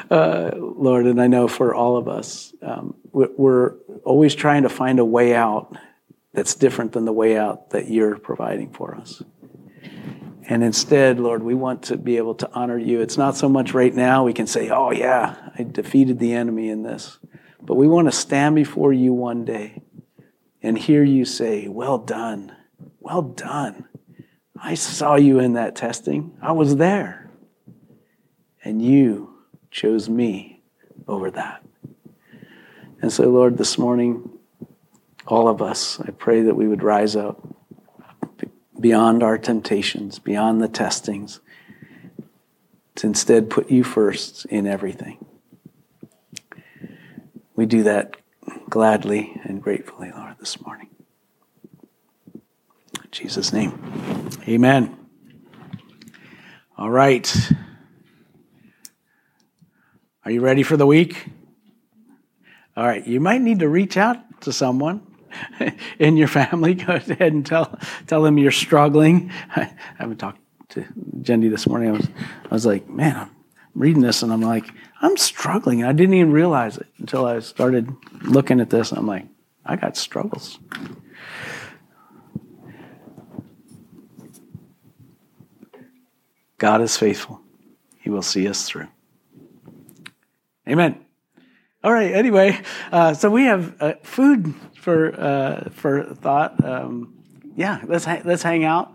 Uh, 0.09 0.51
Lord, 0.55 1.05
and 1.05 1.21
I 1.21 1.27
know 1.27 1.47
for 1.47 1.73
all 1.73 1.97
of 1.97 2.07
us, 2.07 2.53
um, 2.61 2.95
we're 3.11 3.75
always 4.03 4.33
trying 4.35 4.63
to 4.63 4.69
find 4.69 4.99
a 4.99 5.05
way 5.05 5.35
out 5.35 5.77
that's 6.33 6.55
different 6.55 6.93
than 6.93 7.05
the 7.05 7.13
way 7.13 7.37
out 7.37 7.71
that 7.71 7.89
you're 7.89 8.17
providing 8.17 8.71
for 8.71 8.95
us. 8.95 9.21
And 10.47 10.63
instead, 10.63 11.19
Lord, 11.19 11.43
we 11.43 11.53
want 11.53 11.83
to 11.83 11.97
be 11.97 12.17
able 12.17 12.35
to 12.35 12.49
honor 12.53 12.77
you. 12.77 13.01
It's 13.01 13.17
not 13.17 13.37
so 13.37 13.47
much 13.47 13.73
right 13.73 13.93
now 13.93 14.23
we 14.23 14.33
can 14.33 14.47
say, 14.47 14.69
oh, 14.69 14.91
yeah, 14.91 15.49
I 15.57 15.63
defeated 15.63 16.19
the 16.19 16.33
enemy 16.33 16.69
in 16.69 16.83
this. 16.83 17.19
But 17.61 17.75
we 17.75 17.87
want 17.87 18.07
to 18.07 18.11
stand 18.11 18.55
before 18.55 18.91
you 18.91 19.13
one 19.13 19.45
day 19.45 19.81
and 20.63 20.77
hear 20.77 21.03
you 21.03 21.25
say, 21.25 21.67
well 21.67 21.99
done, 21.99 22.55
well 22.99 23.21
done 23.21 23.87
I 24.63 24.75
saw 24.75 25.15
you 25.15 25.39
in 25.39 25.53
that 25.53 25.75
testing. 25.75 26.37
I 26.41 26.51
was 26.51 26.75
there. 26.75 27.29
And 28.63 28.81
you 28.81 29.33
chose 29.71 30.07
me 30.07 30.61
over 31.07 31.31
that. 31.31 31.63
And 33.01 33.11
so, 33.11 33.27
Lord, 33.29 33.57
this 33.57 33.79
morning, 33.79 34.29
all 35.25 35.47
of 35.47 35.61
us, 35.63 35.99
I 35.99 36.11
pray 36.11 36.43
that 36.43 36.55
we 36.55 36.67
would 36.67 36.83
rise 36.83 37.15
up 37.15 37.41
beyond 38.79 39.23
our 39.23 39.39
temptations, 39.39 40.19
beyond 40.19 40.61
the 40.61 40.67
testings, 40.67 41.39
to 42.95 43.07
instead 43.07 43.49
put 43.49 43.71
you 43.71 43.83
first 43.83 44.45
in 44.45 44.67
everything. 44.67 45.25
We 47.55 47.65
do 47.65 47.81
that 47.83 48.17
gladly 48.69 49.39
and 49.43 49.61
gratefully, 49.61 50.11
Lord, 50.15 50.35
this 50.39 50.61
morning. 50.61 50.90
Jesus' 53.11 53.51
name, 53.51 54.29
amen. 54.47 54.97
All 56.77 56.89
right. 56.89 57.51
Are 60.23 60.31
you 60.31 60.41
ready 60.41 60.63
for 60.63 60.77
the 60.77 60.85
week? 60.85 61.27
All 62.77 62.85
right, 62.85 63.05
you 63.05 63.19
might 63.19 63.41
need 63.41 63.59
to 63.59 63.69
reach 63.69 63.97
out 63.97 64.41
to 64.41 64.53
someone 64.53 65.05
in 65.99 66.15
your 66.15 66.27
family. 66.27 66.73
Go 66.75 66.93
ahead 66.95 67.33
and 67.33 67.45
tell 67.45 67.77
tell 68.07 68.21
them 68.23 68.37
you're 68.37 68.51
struggling. 68.51 69.31
I 69.55 69.73
haven't 69.97 70.17
talked 70.17 70.39
to 70.69 70.85
Jenny 71.21 71.49
this 71.49 71.67
morning. 71.67 71.89
I 71.89 71.91
was 71.91 72.07
I 72.49 72.53
was 72.53 72.65
like, 72.65 72.89
man, 72.89 73.15
I'm 73.17 73.29
reading 73.75 74.01
this 74.01 74.23
and 74.23 74.31
I'm 74.31 74.41
like, 74.41 74.69
I'm 75.01 75.17
struggling. 75.17 75.81
And 75.81 75.89
I 75.89 75.93
didn't 75.93 76.13
even 76.15 76.31
realize 76.31 76.77
it 76.77 76.87
until 76.97 77.25
I 77.25 77.39
started 77.39 77.93
looking 78.21 78.59
at 78.59 78.69
this. 78.69 78.91
I'm 78.91 79.07
like, 79.07 79.25
I 79.65 79.75
got 79.75 79.97
struggles. 79.97 80.59
God 86.61 86.81
is 86.81 86.95
faithful. 86.95 87.41
He 88.01 88.11
will 88.11 88.21
see 88.21 88.47
us 88.47 88.69
through. 88.69 88.87
Amen. 90.69 91.03
All 91.83 91.91
right. 91.91 92.11
Anyway, 92.13 92.61
uh, 92.91 93.15
so 93.15 93.31
we 93.31 93.45
have 93.45 93.81
uh, 93.81 93.93
food 94.03 94.53
for 94.75 95.19
uh, 95.19 95.71
for 95.71 96.03
thought. 96.13 96.63
Um, 96.63 97.15
yeah, 97.55 97.81
let's 97.87 98.05
ha- 98.05 98.21
let's 98.25 98.43
hang 98.43 98.63
out. 98.63 98.93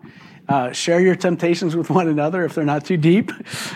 Uh, 0.49 0.71
share 0.71 1.01
your 1.01 1.17
temptations 1.17 1.75
with 1.75 1.91
one 1.91 2.07
another 2.07 2.45
if 2.45 2.55
they're 2.55 2.64
not 2.64 2.85
too 2.85 2.97
deep. 2.97 3.33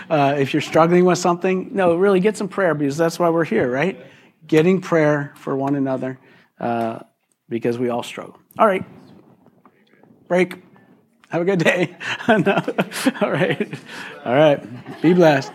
Uh, 0.09 0.35
if 0.37 0.53
you're 0.53 0.61
struggling 0.61 1.03
with 1.03 1.17
something, 1.17 1.75
no, 1.75 1.93
really 1.95 2.21
get 2.21 2.37
some 2.37 2.47
prayer 2.47 2.73
because 2.73 2.95
that's 2.95 3.19
why 3.19 3.29
we're 3.29 3.43
here, 3.43 3.69
right? 3.69 3.99
Getting 4.47 4.79
prayer 4.79 5.33
for 5.35 5.53
one 5.53 5.75
another 5.75 6.17
uh, 6.61 6.99
because 7.49 7.77
we 7.77 7.89
all 7.89 8.03
struggle. 8.03 8.39
All 8.57 8.67
right. 8.67 8.85
Break. 10.29 10.63
Have 11.31 11.43
a 11.43 11.45
good 11.45 11.59
day. 11.59 11.95
all 12.27 13.31
right. 13.31 13.73
All 14.25 14.33
right. 14.35 15.01
Be 15.01 15.13
blessed. 15.13 15.53